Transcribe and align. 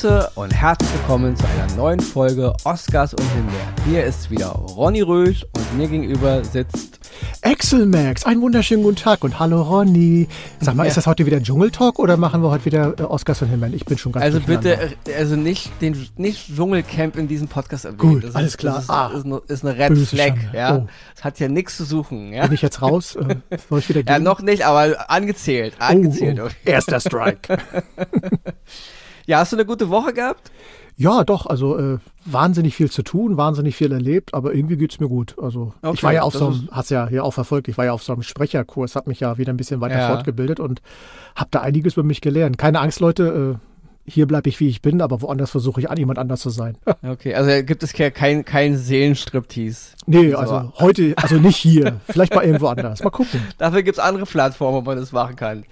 Grüße 0.00 0.30
und 0.36 0.54
herzlich 0.54 0.92
willkommen 0.92 1.34
zu 1.34 1.44
einer 1.44 1.74
neuen 1.74 1.98
Folge 1.98 2.54
Oscars 2.62 3.14
und 3.14 3.22
Himbeeren. 3.34 3.66
Hier 3.84 4.04
ist 4.04 4.30
wieder 4.30 4.50
Ronny 4.50 5.00
Rösch 5.00 5.44
und 5.56 5.76
mir 5.76 5.88
gegenüber 5.88 6.44
sitzt 6.44 7.00
Axel 7.42 7.84
Max. 7.84 8.24
Einen 8.24 8.40
wunderschönen 8.40 8.84
guten 8.84 8.94
Tag 8.94 9.24
und 9.24 9.40
hallo 9.40 9.60
Ronny. 9.60 10.28
Sag 10.60 10.76
mal, 10.76 10.84
Ja. 10.84 10.90
ist 10.90 10.98
das 10.98 11.08
heute 11.08 11.26
wieder 11.26 11.40
Dschungeltalk 11.42 11.98
oder 11.98 12.16
machen 12.16 12.42
wir 12.44 12.50
heute 12.50 12.64
wieder 12.66 12.94
äh, 12.96 13.02
Oscars 13.02 13.42
und 13.42 13.48
Himbeeren? 13.48 13.74
Ich 13.74 13.86
bin 13.86 13.98
schon 13.98 14.12
ganz 14.12 14.22
Also 14.24 14.38
bitte, 14.38 14.78
äh, 15.08 15.14
also 15.18 15.34
nicht 15.34 15.68
den 15.80 16.06
nicht 16.16 16.54
Dschungelcamp 16.54 17.16
in 17.16 17.26
diesem 17.26 17.48
Podcast 17.48 17.84
erwähnen. 17.84 17.98
Gut, 17.98 18.22
Das 18.24 18.36
alles 18.36 18.50
ist, 18.52 18.58
klar. 18.58 18.74
Das 18.76 18.84
ist, 18.84 18.90
Ah. 18.90 19.10
ist, 19.16 19.24
eine, 19.24 19.42
ist 19.48 19.64
eine 19.66 19.78
Red 19.78 19.98
Flag, 19.98 20.26
Schande. 20.28 20.50
ja. 20.56 20.76
Oh. 20.76 20.86
Das 21.16 21.24
hat 21.24 21.40
ja 21.40 21.48
nichts 21.48 21.76
zu 21.76 21.84
suchen, 21.84 22.32
ja. 22.32 22.44
Bin 22.44 22.52
ich 22.54 22.62
jetzt 22.62 22.82
raus? 22.82 23.16
Äh, 23.16 23.34
soll 23.68 23.80
ich 23.80 23.88
wieder 23.88 24.04
gehen? 24.04 24.12
Ja, 24.12 24.18
noch 24.20 24.42
nicht, 24.42 24.64
aber 24.64 25.10
angezählt, 25.10 25.74
Oh, 25.80 25.84
angezählt. 25.84 26.38
oh. 26.40 26.48
Erster 26.64 27.00
Strike. 27.00 27.58
Ja, 29.28 29.38
hast 29.40 29.52
du 29.52 29.56
eine 29.56 29.66
gute 29.66 29.90
Woche 29.90 30.12
gehabt? 30.14 30.50
ja, 30.96 31.22
doch, 31.22 31.46
also 31.46 31.78
äh, 31.78 31.98
wahnsinnig 32.24 32.74
viel 32.74 32.90
zu 32.90 33.02
tun, 33.02 33.36
wahnsinnig 33.36 33.76
viel 33.76 33.92
erlebt, 33.92 34.34
aber 34.34 34.52
irgendwie 34.52 34.76
geht's 34.76 34.98
mir 34.98 35.06
gut. 35.08 35.36
Also 35.40 35.72
Okay, 35.82 35.94
ich 35.94 36.02
war 36.02 36.12
ja 36.12 36.22
auf 36.22 36.34
so 36.34 36.46
einem, 36.46 36.68
hast 36.72 36.90
ja 36.90 37.06
hier 37.06 37.22
auch 37.24 37.30
verfolgt, 37.34 37.68
ich 37.68 37.78
war 37.78 37.84
ja 37.84 37.92
auf 37.92 38.02
so 38.02 38.12
einem 38.12 38.22
Sprecherkurs, 38.22 38.96
habe 38.96 39.08
mich 39.10 39.20
ja 39.20 39.38
wieder 39.38 39.52
ein 39.52 39.56
bisschen 39.56 39.80
weiter 39.80 39.98
Ja. 39.98 40.08
fortgebildet 40.08 40.58
und 40.58 40.82
habe 41.36 41.50
da 41.52 41.60
einiges 41.60 41.92
über 41.92 42.02
mich 42.02 42.20
gelernt. 42.20 42.58
Keine 42.58 42.80
Angst, 42.80 42.98
Leute, 42.98 43.58
äh, 43.60 43.67
hier 44.08 44.26
bleibe 44.26 44.48
ich, 44.48 44.58
wie 44.60 44.68
ich 44.68 44.82
bin, 44.82 45.00
aber 45.00 45.22
woanders 45.22 45.50
versuche 45.50 45.80
ich 45.80 45.90
an 45.90 45.96
jemand 45.96 46.18
anders 46.18 46.40
zu 46.40 46.50
sein. 46.50 46.76
Okay, 47.06 47.34
also 47.34 47.64
gibt 47.64 47.82
es 47.82 47.92
ke- 47.92 48.10
kein, 48.10 48.44
kein 48.44 48.76
Seelenstriptease. 48.76 49.92
nee, 50.06 50.30
So. 50.32 50.38
also 50.38 50.72
heute, 50.78 51.14
also 51.16 51.36
nicht 51.36 51.56
hier, 51.56 52.00
vielleicht 52.08 52.34
mal 52.34 52.44
irgendwo 52.44 52.66
anders. 52.66 53.02
Mal 53.02 53.10
gucken. 53.10 53.40
Dafür 53.58 53.82
gibt 53.82 53.98
es 53.98 54.04
andere 54.04 54.26
Plattformen, 54.26 54.78
wo 54.78 54.80
man 54.82 54.98
das 54.98 55.12
machen 55.12 55.36
kann. 55.36 55.64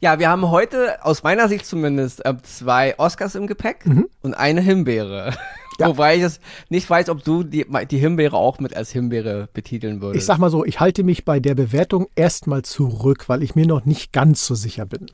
ja, 0.00 0.18
wir 0.18 0.28
haben 0.28 0.50
heute, 0.50 1.04
aus 1.04 1.22
meiner 1.22 1.48
Sicht 1.48 1.66
zumindest, 1.66 2.24
äh, 2.24 2.34
zwei 2.42 2.98
Oscars 2.98 3.34
im 3.34 3.46
Gepäck 3.46 3.84
und 4.22 4.34
eine 4.34 4.60
Himbeere. 4.60 5.30
Mhm. 5.30 5.36
Ja. 5.78 5.88
Wobei 5.88 6.14
ich 6.16 6.22
es 6.22 6.40
nicht 6.68 6.90
weiß, 6.90 7.08
ob 7.08 7.24
du 7.24 7.42
die, 7.42 7.64
die 7.90 7.96
Himbeere 7.96 8.36
auch 8.36 8.58
mit 8.58 8.76
als 8.76 8.90
Himbeere 8.90 9.48
betiteln 9.54 10.02
würdest. 10.02 10.20
Ich 10.20 10.26
sag 10.26 10.36
mal 10.36 10.50
so, 10.50 10.62
ich 10.62 10.78
halte 10.78 11.02
mich 11.04 11.24
bei 11.24 11.40
der 11.40 11.54
Bewertung 11.54 12.06
erstmal 12.16 12.60
zurück, 12.60 13.30
weil 13.30 13.42
ich 13.42 13.54
mir 13.54 13.66
noch 13.66 13.86
nicht 13.86 14.12
ganz 14.12 14.44
so 14.44 14.54
sicher 14.54 14.84
bin. 14.84 15.06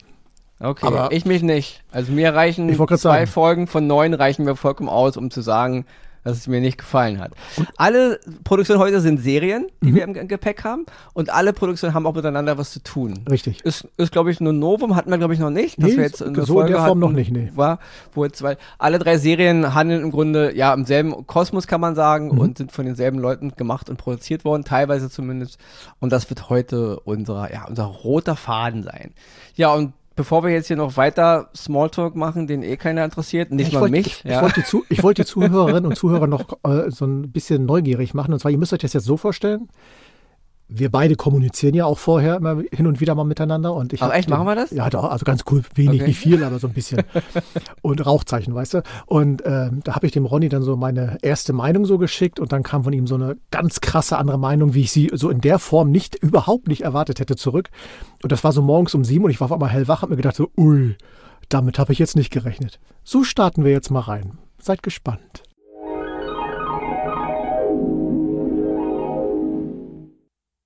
Okay, 0.61 0.87
aber- 0.87 1.13
ich 1.13 1.25
mich 1.25 1.43
nicht. 1.43 1.83
Also 1.93 2.13
mir 2.13 2.35
reichen 2.35 2.73
zwei 2.75 2.97
sagen. 2.97 3.27
Folgen 3.27 3.67
von 3.67 3.87
neun 3.87 4.15
reichen 4.15 4.45
mir 4.45 4.57
vollkommen 4.57 4.89
aus, 4.89 5.17
um 5.17 5.31
zu 5.31 5.41
sagen, 5.41 5.85
dass 6.25 6.39
es 6.39 6.49
mir 6.49 6.61
nicht 6.61 6.79
gefallen 6.79 7.21
hat. 7.21 7.31
Alle 7.77 8.19
Produktionen 8.43 8.81
heute 8.81 9.01
sind 9.01 9.19
Serien, 9.21 9.69
die 9.81 9.93
Mhm. 9.93 9.95
wir 9.95 10.03
im 10.03 10.13
Ge- 10.13 10.27
Gepäck 10.27 10.65
haben 10.65 10.85
und 11.15 11.31
alle 11.33 11.53
Produktionen 11.53 11.95
haben 11.95 12.05
auch 12.05 12.17
miteinander 12.17 12.59
was 12.59 12.73
zu 12.73 12.83
tun. 12.83 13.21
Richtig. 13.31 13.65
Ist, 13.65 13.87
ist 13.97 14.11
glaube 14.11 14.33
ich, 14.33 14.41
nur 14.41 14.53
Novum, 14.53 14.97
hatten 14.97 15.09
wir, 15.09 15.19
glaube 15.19 15.35
ich, 15.35 15.39
noch 15.39 15.51
nicht. 15.51 15.79
Dass 15.81 15.91
Nee, 15.91 15.99
wir 15.99 16.03
jetzt 16.03 16.21
eine 16.25 16.43
so 16.43 16.61
in 16.63 16.67
der 16.67 16.79
Form 16.79 16.89
hatten, 16.89 16.99
noch 16.99 17.13
nicht, 17.13 17.31
nee. 17.31 17.53
War, 17.55 17.79
wo 18.13 18.25
jetzt, 18.25 18.43
weil 18.43 18.57
alle 18.77 18.99
drei 18.99 19.19
Serien 19.19 19.73
handeln 19.73 20.03
im 20.03 20.11
Grunde 20.11 20.53
ja 20.57 20.75
im 20.75 20.85
selben 20.85 21.29
Kosmos, 21.29 21.69
kann 21.69 21.81
man 21.81 21.95
sagen, 21.95 22.31
Mhm. 22.33 22.39
und 22.41 22.59
sind 22.59 22.73
von 22.73 22.87
denselben 22.87 23.21
Leuten 23.21 23.53
gemacht 23.55 23.89
und 23.89 23.97
produziert 23.97 24.45
worden, 24.45 24.65
teilweise 24.65 25.09
zumindest. 25.09 25.61
Und 26.01 26.11
das 26.11 26.29
wird 26.29 26.51
heute 26.51 26.99
unser, 27.05 27.53
ja, 27.53 27.67
unser 27.69 27.85
roter 27.85 28.35
Faden 28.35 28.83
sein. 28.83 29.13
Ja, 29.55 29.73
und 29.73 29.93
bevor 30.17 30.43
wir 30.43 30.51
jetzt 30.51 30.67
hier 30.67 30.77
noch 30.77 30.97
weiter 30.97 31.51
Smalltalk 31.55 32.17
machen, 32.17 32.47
den 32.47 32.63
eh 32.63 32.77
keiner 32.77 33.05
interessiert, 33.05 33.53
nicht 33.53 33.69
Ich 33.69 33.75
mal 33.75 33.83
wollte 33.83 33.93
mich. 33.93 34.07
ich, 34.07 34.25
ja. 34.25 34.37
ich 34.37 34.43
wollte 34.43 34.61
die, 34.61 34.67
Zu- 34.67 34.85
ich 34.89 35.03
wollte 35.03 35.23
die 35.23 35.27
Zuhörerinnen 35.31 35.87
und 35.87 35.97
Zuhörer 35.97 36.27
noch 36.27 36.59
äh, 36.65 36.91
so 36.91 37.05
ein 37.05 37.31
bisschen 37.31 37.67
neugierig 37.67 38.15
machen. 38.15 38.33
Und 38.33 38.41
zwar, 38.41 38.51
ihr 38.51 38.59
müsst 38.59 38.73
euch 38.73 38.81
das 38.81 38.93
jetzt 38.95 39.05
so 39.05 39.17
vorstellen. 39.17 39.69
Wir 40.69 40.91
beide 40.91 41.15
kommunizieren 41.15 41.75
ja 41.75 41.85
auch 41.85 41.99
vorher 41.99 42.37
immer 42.37 42.61
hin 42.73 42.89
und 42.89 43.01
wieder 43.01 43.15
mal 43.15 43.23
miteinander. 43.23 43.73
Und 43.73 43.93
ich 43.93 44.03
Ach, 44.03 44.13
echt? 44.13 44.29
den- 44.29 44.35
Machen 44.35 44.47
wir 44.49 44.57
das? 44.57 44.73
Ja, 44.73 44.91
doch, 44.91 45.05
also 45.05 45.25
ganz 45.25 45.45
cool. 45.51 45.63
Wenig, 45.77 46.01
Okay. 46.01 46.09
nicht 46.09 46.19
viel, 46.19 46.43
aber 46.43 46.59
so 46.59 46.67
ein 46.67 46.73
bisschen. 46.73 47.03
und 47.83 48.05
Rauchzeichen, 48.05 48.53
weißt 48.53 48.75
du? 48.75 48.83
Und 49.07 49.43
ähm, 49.47 49.81
da 49.85 49.95
habe 49.95 50.07
ich 50.07 50.13
dem 50.13 50.27
Ronny 50.27 50.49
dann 50.49 50.63
so 50.63 50.77
meine 50.77 51.19
erste 51.23 51.53
Meinung 51.53 51.85
so 51.85 51.99
geschickt 51.99 52.41
und 52.41 52.51
dann 52.51 52.65
kam 52.65 52.83
von 52.83 52.93
ihm 52.93 53.07
so 53.07 53.15
eine 53.15 53.37
ganz 53.53 53.81
krasse 53.81 54.19
andere 54.19 54.39
Meinung, 54.39 54.75
wie 54.75 54.81
ich 54.81 54.91
sie 54.91 55.11
so 55.15 55.31
in 55.31 55.41
der 55.41 55.61
Form 55.61 55.91
nicht, 55.93 56.17
überhaupt 56.17 56.67
nicht 56.67 56.81
erwartet 56.83 57.21
hätte, 57.21 57.37
zurück. 57.37 57.71
Und 58.25 58.33
das 58.33 58.43
war 58.43 58.51
so 58.51 58.61
morgens 58.61 58.93
um 58.95 59.05
sieben 59.05 59.25
und 59.25 59.31
ich 59.31 59.41
war 59.41 59.45
auf 59.47 59.53
einmal 59.53 59.71
hellwach 59.71 60.03
und 60.03 60.11
mir 60.11 60.17
gedacht 60.17 60.35
so, 60.37 60.51
ui, 60.59 60.97
damit 61.49 61.79
habe 61.79 61.93
ich 61.93 62.01
jetzt 62.01 62.17
nicht 62.17 62.33
gerechnet. 62.33 62.81
So 63.05 63.23
starten 63.23 63.63
wir 63.63 63.71
jetzt 63.71 63.91
mal 63.91 64.01
rein. 64.01 64.39
Seid 64.59 64.83
gespannt. 64.83 65.45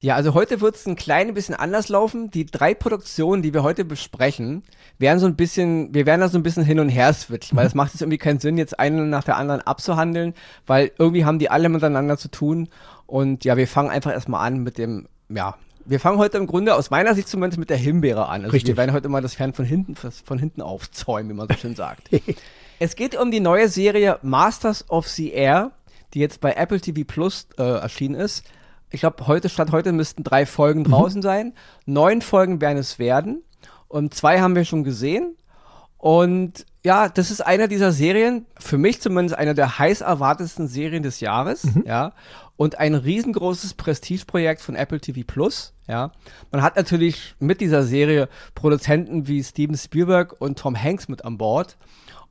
Ja, 0.02 0.14
also 0.14 0.32
heute 0.32 0.62
wird 0.62 0.76
es 0.76 0.86
ein 0.86 0.96
klein 0.96 1.34
bisschen 1.34 1.54
anders 1.54 1.90
laufen. 1.90 2.30
Die 2.30 2.46
drei 2.46 2.72
Produktionen, 2.72 3.42
die 3.42 3.52
wir 3.52 3.62
heute 3.62 3.84
besprechen, 3.84 4.62
werden 4.98 5.18
so 5.18 5.26
ein 5.26 5.36
bisschen, 5.36 5.92
wir 5.92 6.06
werden 6.06 6.22
da 6.22 6.28
so 6.30 6.38
ein 6.38 6.42
bisschen 6.42 6.64
hin 6.64 6.80
und 6.80 6.88
her 6.88 7.12
switchen, 7.12 7.56
weil 7.56 7.66
es 7.66 7.74
macht 7.76 7.92
jetzt 7.92 8.00
irgendwie 8.00 8.16
keinen 8.16 8.40
Sinn, 8.40 8.56
jetzt 8.56 8.78
eine 8.78 9.04
nach 9.04 9.24
der 9.24 9.36
anderen 9.36 9.60
abzuhandeln, 9.60 10.32
weil 10.66 10.90
irgendwie 10.98 11.26
haben 11.26 11.38
die 11.38 11.50
alle 11.50 11.68
miteinander 11.68 12.16
zu 12.16 12.28
tun. 12.28 12.70
Und 13.06 13.44
ja, 13.44 13.58
wir 13.58 13.68
fangen 13.68 13.90
einfach 13.90 14.10
erstmal 14.10 14.46
an 14.46 14.62
mit 14.62 14.78
dem, 14.78 15.06
ja, 15.28 15.56
wir 15.84 16.00
fangen 16.00 16.18
heute 16.18 16.38
im 16.38 16.46
Grunde 16.46 16.76
aus 16.76 16.88
meiner 16.88 17.14
Sicht 17.14 17.28
zumindest 17.28 17.58
mit 17.58 17.68
der 17.68 17.76
Himbeere 17.76 18.26
an. 18.26 18.42
Also 18.42 18.52
Richtig. 18.52 18.68
wir 18.68 18.76
werden 18.78 18.94
heute 18.94 19.10
mal 19.10 19.20
das 19.20 19.34
Fern 19.34 19.52
von 19.52 19.66
hinten, 19.66 19.96
von 19.96 20.38
hinten 20.38 20.62
aufzäumen, 20.62 21.30
wie 21.30 21.34
man 21.34 21.48
so 21.48 21.56
schön 21.56 21.74
sagt. 21.74 22.08
es 22.78 22.96
geht 22.96 23.18
um 23.18 23.30
die 23.30 23.40
neue 23.40 23.68
Serie 23.68 24.18
Masters 24.22 24.88
of 24.88 25.08
the 25.08 25.30
Air, 25.30 25.72
die 26.14 26.20
jetzt 26.20 26.40
bei 26.40 26.52
Apple 26.52 26.80
TV 26.80 27.02
Plus 27.06 27.48
äh, 27.58 27.62
erschienen 27.62 28.14
ist. 28.14 28.44
Ich 28.90 29.00
glaube, 29.00 29.26
heute 29.26 29.48
statt 29.48 29.72
heute 29.72 29.92
müssten 29.92 30.24
drei 30.24 30.46
Folgen 30.46 30.84
draußen 30.84 31.22
sein. 31.22 31.54
Neun 31.86 32.22
Folgen 32.22 32.60
werden 32.60 32.78
es 32.78 32.98
werden. 32.98 33.42
Und 33.88 34.14
zwei 34.14 34.40
haben 34.40 34.54
wir 34.54 34.64
schon 34.64 34.84
gesehen. 34.84 35.36
Und 36.00 36.64
ja, 36.82 37.08
das 37.10 37.30
ist 37.30 37.42
einer 37.42 37.68
dieser 37.68 37.92
Serien, 37.92 38.46
für 38.58 38.78
mich 38.78 39.02
zumindest 39.02 39.36
einer 39.36 39.52
der 39.52 39.78
heiß 39.78 40.00
erwartetsten 40.00 40.66
Serien 40.66 41.02
des 41.02 41.20
Jahres, 41.20 41.66
ja. 41.84 42.12
Und 42.56 42.78
ein 42.78 42.94
riesengroßes 42.94 43.74
Prestigeprojekt 43.74 44.62
von 44.62 44.76
Apple 44.76 45.00
TV 45.00 45.20
Plus, 45.26 45.74
ja. 45.86 46.12
Man 46.50 46.62
hat 46.62 46.76
natürlich 46.76 47.34
mit 47.38 47.60
dieser 47.60 47.82
Serie 47.82 48.28
Produzenten 48.54 49.28
wie 49.28 49.44
Steven 49.44 49.76
Spielberg 49.76 50.36
und 50.40 50.58
Tom 50.58 50.74
Hanks 50.74 51.08
mit 51.08 51.24
an 51.24 51.36
Bord. 51.36 51.76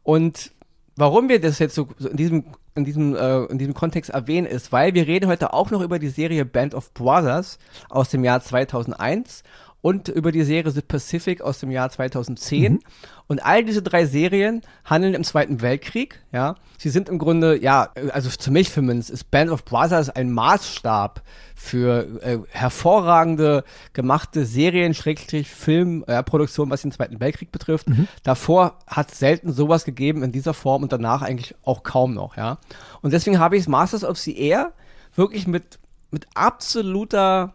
Und 0.02 0.52
warum 0.96 1.30
wir 1.30 1.40
das 1.40 1.60
jetzt 1.60 1.76
so, 1.76 1.90
so 2.00 2.10
in 2.10 2.18
diesem 2.18 2.46
in 2.76 2.86
diesem 2.86 3.16
äh, 3.16 3.46
in 3.46 3.58
diesem 3.58 3.74
Kontext 3.74 4.10
erwähnen 4.10 4.48
ist, 4.48 4.72
weil 4.72 4.94
wir 4.94 5.08
reden 5.08 5.28
heute 5.28 5.54
auch 5.54 5.72
noch 5.72 5.82
über 5.82 6.00
die 6.00 6.10
Serie 6.10 6.46
Band 6.46 6.74
of 6.74 6.94
Brothers 6.94 7.60
aus 7.90 8.10
dem 8.10 8.24
Jahr 8.24 8.42
2001 8.42 9.44
und 9.82 10.10
über 10.10 10.32
die 10.32 10.44
Serie 10.44 10.72
The 10.72 10.82
Pacific 10.82 11.42
aus 11.42 11.60
dem 11.60 11.72
Jahr 11.72 11.90
2010 11.90 12.80
und 13.28 13.46
all 13.46 13.64
diese 13.64 13.82
drei 13.82 14.06
Serien 14.06 14.62
handeln 14.84 15.14
im 15.14 15.24
Zweiten 15.24 15.62
Weltkrieg, 15.62 16.20
ja. 16.32 16.56
Sie 16.78 16.90
sind 16.90 17.08
im 17.10 17.18
Grunde 17.18 17.62
ja, 17.62 17.92
also 18.12 18.30
für 18.30 18.52
mich 18.52 18.74
zumindest 18.74 19.10
ist 19.10 19.32
Band 19.32 19.52
of 19.52 19.64
Brothers 19.66 20.10
ein 20.10 20.32
Maßstab 20.32 21.22
für 21.56 22.22
äh, 22.22 22.40
hervorragende 22.50 23.64
gemachte 23.94 24.46
Serien, 24.46 24.94
Schrägstrich 24.94 25.50
Film, 25.50 26.04
äh, 26.08 26.24
was 26.24 26.82
den 26.82 26.92
Zweiten 26.92 27.20
Weltkrieg 27.20 27.52
betrifft. 27.52 27.88
Davor 28.24 28.80
hat 28.88 29.12
es 29.12 29.20
selten 29.20 29.54
sowas 29.54 29.86
gegeben 29.86 30.24
in 30.24 30.32
dieser 30.32 30.54
Form 30.54 30.84
und 30.84 30.92
danach 30.92 31.22
eigentlich 31.22 31.56
auch 31.64 31.84
kaum 31.84 32.14
noch, 32.14 32.36
ja. 32.36 32.58
Und 33.02 33.14
deswegen 33.14 33.40
habe 33.40 33.56
ich 33.56 33.68
Masters 33.68 34.04
of 34.04 34.18
the 34.18 34.38
Air 34.38 34.74
wirklich 35.16 35.48
mit, 35.48 35.80
mit 36.12 36.28
absoluter, 36.34 37.54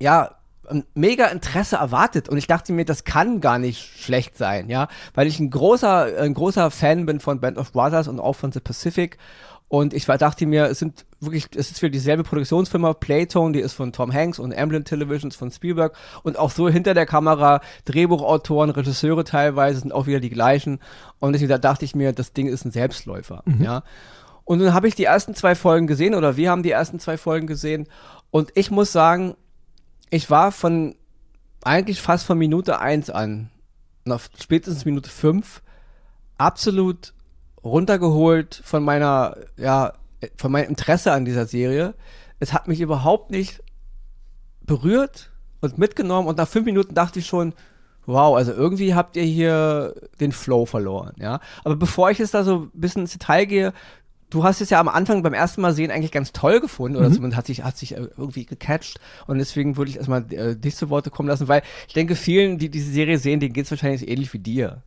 ja, 0.00 0.36
mega 0.94 1.26
Interesse 1.26 1.76
erwartet. 1.76 2.28
Und 2.28 2.38
ich 2.38 2.46
dachte 2.46 2.72
mir, 2.72 2.84
das 2.84 3.04
kann 3.04 3.40
gar 3.40 3.58
nicht 3.58 4.00
schlecht 4.00 4.36
sein, 4.36 4.68
ja, 4.68 4.88
weil 5.14 5.26
ich 5.26 5.40
ein 5.40 5.50
großer, 5.50 6.18
ein 6.20 6.34
großer 6.34 6.70
Fan 6.70 7.06
bin 7.06 7.20
von 7.20 7.40
Band 7.40 7.58
of 7.58 7.72
Brothers 7.72 8.08
und 8.08 8.20
auch 8.20 8.34
von 8.34 8.52
The 8.52 8.60
Pacific. 8.60 9.18
Und 9.68 9.94
ich 9.94 10.06
war, 10.06 10.18
dachte 10.18 10.44
mir, 10.44 10.66
es 10.66 10.80
sind 10.80 11.06
wirklich, 11.18 11.46
es 11.56 11.70
ist 11.70 11.80
für 11.80 11.88
dieselbe 11.88 12.24
Produktionsfirma, 12.24 12.92
Playtone, 12.92 13.54
die 13.54 13.60
ist 13.60 13.72
von 13.72 13.90
Tom 13.94 14.12
Hanks 14.12 14.38
und 14.38 14.54
Amblin 14.54 14.84
Televisions 14.84 15.34
von 15.34 15.50
Spielberg. 15.50 15.96
Und 16.22 16.38
auch 16.38 16.50
so 16.50 16.68
hinter 16.68 16.92
der 16.92 17.06
Kamera, 17.06 17.62
Drehbuchautoren, 17.86 18.68
Regisseure 18.68 19.24
teilweise 19.24 19.80
sind 19.80 19.92
auch 19.92 20.06
wieder 20.06 20.20
die 20.20 20.28
gleichen. 20.28 20.78
Und 21.20 21.32
deswegen 21.32 21.48
da 21.48 21.56
dachte 21.56 21.86
ich 21.86 21.94
mir, 21.94 22.12
das 22.12 22.34
Ding 22.34 22.48
ist 22.48 22.66
ein 22.66 22.70
Selbstläufer, 22.70 23.44
ja. 23.60 23.82
Und 24.44 24.58
dann 24.58 24.74
habe 24.74 24.88
ich 24.88 24.94
die 24.94 25.04
ersten 25.04 25.34
zwei 25.34 25.54
Folgen 25.54 25.86
gesehen 25.86 26.14
oder 26.14 26.36
wir 26.36 26.50
haben 26.50 26.62
die 26.62 26.72
ersten 26.72 26.98
zwei 26.98 27.16
Folgen 27.16 27.46
gesehen. 27.46 27.88
Und 28.30 28.50
ich 28.54 28.70
muss 28.70 28.92
sagen, 28.92 29.36
ich 30.12 30.28
war 30.28 30.52
von 30.52 30.94
eigentlich 31.64 32.02
fast 32.02 32.26
von 32.26 32.36
Minute 32.36 32.78
1 32.78 33.08
an, 33.08 33.50
nach 34.04 34.20
spätestens 34.38 34.84
Minute 34.84 35.08
5, 35.08 35.62
absolut 36.36 37.14
runtergeholt 37.64 38.60
von 38.62 38.84
meiner, 38.84 39.38
ja, 39.56 39.94
von 40.36 40.52
meinem 40.52 40.68
Interesse 40.68 41.12
an 41.12 41.24
dieser 41.24 41.46
Serie. 41.46 41.94
Es 42.40 42.52
hat 42.52 42.68
mich 42.68 42.80
überhaupt 42.80 43.30
nicht 43.30 43.62
berührt 44.60 45.30
und 45.62 45.78
mitgenommen 45.78 46.28
und 46.28 46.36
nach 46.36 46.48
fünf 46.48 46.66
Minuten 46.66 46.94
dachte 46.94 47.20
ich 47.20 47.26
schon, 47.26 47.54
wow, 48.04 48.36
also 48.36 48.52
irgendwie 48.52 48.94
habt 48.94 49.16
ihr 49.16 49.22
hier 49.22 49.94
den 50.20 50.32
Flow 50.32 50.66
verloren, 50.66 51.14
ja. 51.18 51.40
Aber 51.64 51.76
bevor 51.76 52.10
ich 52.10 52.18
jetzt 52.18 52.34
da 52.34 52.44
so 52.44 52.64
ein 52.64 52.70
bisschen 52.74 53.02
ins 53.02 53.12
Detail 53.12 53.46
gehe, 53.46 53.72
du 54.32 54.44
hast 54.44 54.60
es 54.62 54.70
ja 54.70 54.80
am 54.80 54.88
Anfang 54.88 55.22
beim 55.22 55.34
ersten 55.34 55.60
Mal 55.60 55.74
sehen 55.74 55.90
eigentlich 55.90 56.10
ganz 56.10 56.32
toll 56.32 56.60
gefunden 56.60 56.96
oder 56.96 57.12
zumindest 57.12 57.36
hat 57.36 57.46
sich, 57.46 57.62
hat 57.62 57.76
sich 57.76 57.94
äh, 57.96 58.08
irgendwie 58.16 58.46
gecatcht 58.46 58.98
und 59.26 59.38
deswegen 59.38 59.76
würde 59.76 59.90
ich 59.90 59.98
erstmal 59.98 60.24
äh, 60.32 60.56
dich 60.56 60.74
zu 60.74 60.88
Worte 60.90 61.10
kommen 61.10 61.28
lassen, 61.28 61.48
weil 61.48 61.62
ich 61.86 61.94
denke, 61.94 62.16
vielen, 62.16 62.58
die 62.58 62.70
diese 62.70 62.90
Serie 62.90 63.18
sehen, 63.18 63.40
denen 63.40 63.52
geht 63.52 63.66
es 63.66 63.70
wahrscheinlich 63.70 64.08
ähnlich 64.08 64.32
wie 64.32 64.38
dir. 64.38 64.82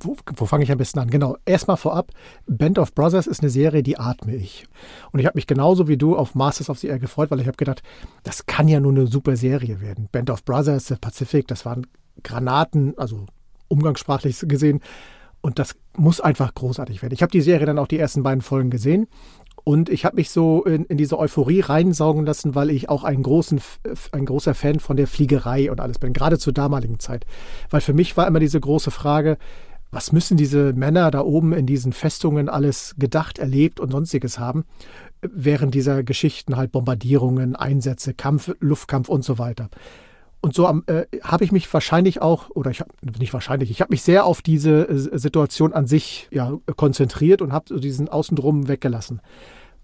wo, 0.00 0.16
wo 0.36 0.46
fange 0.46 0.64
ich 0.64 0.70
am 0.70 0.78
besten 0.78 0.98
an? 0.98 1.08
Genau, 1.08 1.36
erstmal 1.46 1.78
vorab, 1.78 2.12
Band 2.46 2.78
of 2.78 2.94
Brothers 2.94 3.26
ist 3.26 3.40
eine 3.40 3.50
Serie, 3.50 3.82
die 3.82 3.98
atme 3.98 4.34
ich. 4.34 4.66
Und 5.10 5.20
ich 5.20 5.26
habe 5.26 5.38
mich 5.38 5.46
genauso 5.46 5.88
wie 5.88 5.96
du 5.96 6.14
auf 6.14 6.34
Masters 6.34 6.68
of 6.68 6.78
the 6.78 6.88
Air 6.88 6.98
gefreut, 6.98 7.30
weil 7.30 7.40
ich 7.40 7.46
habe 7.46 7.56
gedacht, 7.56 7.82
das 8.24 8.44
kann 8.44 8.68
ja 8.68 8.78
nur 8.78 8.92
eine 8.92 9.06
super 9.06 9.36
Serie 9.36 9.80
werden. 9.80 10.08
Band 10.12 10.28
of 10.28 10.44
Brothers, 10.44 10.88
The 10.88 10.96
Pacific, 11.00 11.48
das 11.48 11.64
waren 11.64 11.86
Granaten, 12.22 12.92
also 12.98 13.24
umgangssprachlich 13.68 14.38
gesehen. 14.42 14.80
Und 15.44 15.58
das 15.58 15.76
muss 15.94 16.22
einfach 16.22 16.54
großartig 16.54 17.02
werden. 17.02 17.12
Ich 17.12 17.20
habe 17.20 17.30
die 17.30 17.42
Serie 17.42 17.66
dann 17.66 17.78
auch 17.78 17.86
die 17.86 17.98
ersten 17.98 18.22
beiden 18.22 18.40
Folgen 18.40 18.70
gesehen 18.70 19.08
und 19.62 19.90
ich 19.90 20.06
habe 20.06 20.16
mich 20.16 20.30
so 20.30 20.64
in, 20.64 20.86
in, 20.86 20.96
diese 20.96 21.18
Euphorie 21.18 21.60
reinsaugen 21.60 22.24
lassen, 22.24 22.54
weil 22.54 22.70
ich 22.70 22.88
auch 22.88 23.04
ein, 23.04 23.22
großen, 23.22 23.60
ein 24.12 24.24
großer 24.24 24.54
Fan 24.54 24.80
von 24.80 24.96
der 24.96 25.06
Fliegerei 25.06 25.70
und 25.70 25.82
alles 25.82 25.98
bin, 25.98 26.14
gerade 26.14 26.38
zur 26.38 26.54
damaligen 26.54 26.98
Zeit. 26.98 27.26
Weil 27.68 27.82
für 27.82 27.92
mich 27.92 28.16
war 28.16 28.26
immer 28.26 28.40
diese 28.40 28.58
große 28.58 28.90
Frage, 28.90 29.36
was 29.90 30.12
müssen 30.12 30.38
diese 30.38 30.72
Männer 30.72 31.10
da 31.10 31.20
oben 31.20 31.52
in 31.52 31.66
diesen 31.66 31.92
Festungen 31.92 32.48
alles 32.48 32.94
gedacht, 32.96 33.38
erlebt 33.38 33.80
und 33.80 33.90
sonstiges 33.90 34.38
haben, 34.38 34.64
während 35.20 35.74
dieser 35.74 36.04
Geschichten 36.04 36.56
halt 36.56 36.72
Bombardierungen, 36.72 37.54
Einsätze, 37.54 38.14
Kampf, 38.14 38.54
Luftkampf 38.60 39.10
und 39.10 39.24
so 39.24 39.36
weiter. 39.36 39.68
Und 40.44 40.54
so 40.54 40.68
äh, 40.88 41.06
habe 41.22 41.42
ich 41.42 41.52
mich 41.52 41.72
wahrscheinlich 41.72 42.20
auch, 42.20 42.50
oder 42.50 42.70
ich 42.70 42.80
habe 42.80 42.90
nicht 43.18 43.32
wahrscheinlich, 43.32 43.70
ich 43.70 43.80
habe 43.80 43.94
mich 43.94 44.02
sehr 44.02 44.26
auf 44.26 44.42
diese 44.42 44.86
äh, 44.86 45.18
Situation 45.18 45.72
an 45.72 45.86
sich 45.86 46.28
ja, 46.30 46.52
konzentriert 46.76 47.40
und 47.40 47.50
habe 47.50 47.64
so 47.70 47.78
diesen 47.78 48.10
Außendrum 48.10 48.68
weggelassen. 48.68 49.22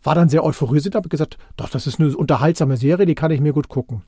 War 0.02 0.14
dann 0.14 0.28
sehr 0.28 0.44
euphorisiert, 0.44 0.96
habe 0.96 1.08
gesagt, 1.08 1.38
doch, 1.56 1.70
das 1.70 1.86
ist 1.86 1.98
eine 1.98 2.14
unterhaltsame 2.14 2.76
Serie, 2.76 3.06
die 3.06 3.14
kann 3.14 3.30
ich 3.30 3.40
mir 3.40 3.54
gut 3.54 3.68
gucken. 3.70 4.02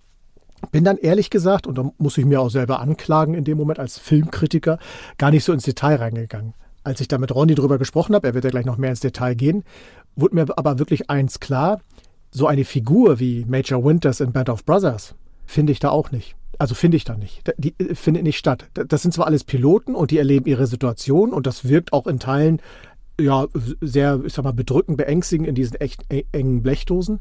Bin 0.73 0.85
dann 0.85 0.99
ehrlich 0.99 1.31
gesagt, 1.31 1.67
und 1.67 1.79
da 1.79 1.91
muss 1.97 2.19
ich 2.19 2.27
mir 2.27 2.43
auch 2.43 2.51
selber 2.51 2.81
anklagen 2.81 3.33
in 3.33 3.45
dem 3.45 3.57
Moment 3.57 3.79
als 3.79 3.99
Filmkritiker, 3.99 4.79
gar 5.17 5.31
nicht 5.31 5.45
so 5.45 5.55
ins 5.55 5.65
Detail 5.65 5.97
reingegangen. 5.97 6.53
Als 6.85 7.01
ich 7.01 7.09
da 7.09 7.17
mit 7.17 7.35
Ronny 7.35 7.55
drüber 7.55 7.79
gesprochen 7.79 8.15
habe, 8.15 8.27
er 8.27 8.35
wird 8.35 8.45
ja 8.45 8.51
gleich 8.51 8.67
noch 8.67 8.77
mehr 8.77 8.91
ins 8.91 9.01
Detail 9.01 9.37
gehen, 9.37 9.65
wurde 10.17 10.35
mir 10.35 10.47
aber 10.55 10.79
wirklich 10.79 11.09
eins 11.09 11.41
klar, 11.41 11.81
so 12.31 12.47
eine 12.47 12.67
Figur 12.67 13.21
wie 13.21 13.47
Major 13.47 13.83
Winters 13.83 14.21
in 14.21 14.33
Band 14.33 14.51
of 14.51 14.67
Brothers 14.67 15.15
finde 15.47 15.73
ich 15.73 15.79
da 15.79 15.89
auch 15.89 16.11
nicht. 16.11 16.37
Also 16.63 16.77
finde 16.77 16.97
ich 16.97 17.03
da 17.03 17.17
nicht. 17.17 17.43
Die 17.57 17.75
äh, 17.81 17.97
findet 17.97 18.23
nicht 18.23 18.39
statt. 18.39 18.69
Das 18.73 19.03
sind 19.03 19.11
zwar 19.11 19.27
alles 19.27 19.43
Piloten 19.43 19.97
und 19.97 20.13
die 20.13 20.19
erleben 20.19 20.47
ihre 20.47 20.69
Situation 20.69 21.33
und 21.33 21.45
das 21.45 21.67
wirkt 21.67 21.93
auch 21.93 22.07
in 22.07 22.21
Teilen 22.21 22.63
ja 23.21 23.49
sehr, 23.81 24.21
ich 24.25 24.33
sag 24.33 24.45
mal, 24.45 24.53
bedrückend, 24.53 24.97
beängstigend 24.97 25.49
in 25.49 25.57
diesen 25.57 25.81
echt 25.81 26.05
engen 26.31 26.63
Blechdosen. 26.63 27.19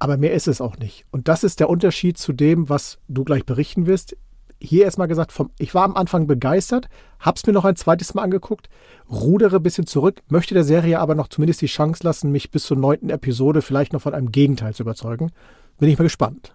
Aber 0.00 0.16
mehr 0.16 0.32
ist 0.32 0.48
es 0.48 0.60
auch 0.60 0.78
nicht. 0.78 1.04
Und 1.12 1.28
das 1.28 1.44
ist 1.44 1.60
der 1.60 1.70
Unterschied 1.70 2.18
zu 2.18 2.32
dem, 2.32 2.68
was 2.68 2.98
du 3.06 3.22
gleich 3.22 3.46
berichten 3.46 3.86
wirst. 3.86 4.16
Hier 4.60 4.82
erstmal 4.82 5.06
gesagt, 5.06 5.30
vom, 5.30 5.50
ich 5.60 5.72
war 5.72 5.84
am 5.84 5.94
Anfang 5.94 6.26
begeistert, 6.26 6.88
hab's 7.20 7.46
mir 7.46 7.52
noch 7.52 7.64
ein 7.64 7.76
zweites 7.76 8.14
Mal 8.14 8.22
angeguckt, 8.22 8.68
rudere 9.08 9.58
ein 9.58 9.62
bisschen 9.62 9.86
zurück, 9.86 10.22
möchte 10.26 10.54
der 10.54 10.64
Serie 10.64 10.98
aber 10.98 11.14
noch 11.14 11.28
zumindest 11.28 11.60
die 11.60 11.66
Chance 11.66 12.02
lassen, 12.02 12.32
mich 12.32 12.50
bis 12.50 12.64
zur 12.64 12.78
neunten 12.78 13.10
Episode 13.10 13.62
vielleicht 13.62 13.92
noch 13.92 14.02
von 14.02 14.12
einem 14.12 14.32
Gegenteil 14.32 14.74
zu 14.74 14.82
überzeugen. 14.82 15.30
Bin 15.78 15.88
ich 15.88 15.98
mal 15.98 16.02
gespannt. 16.02 16.52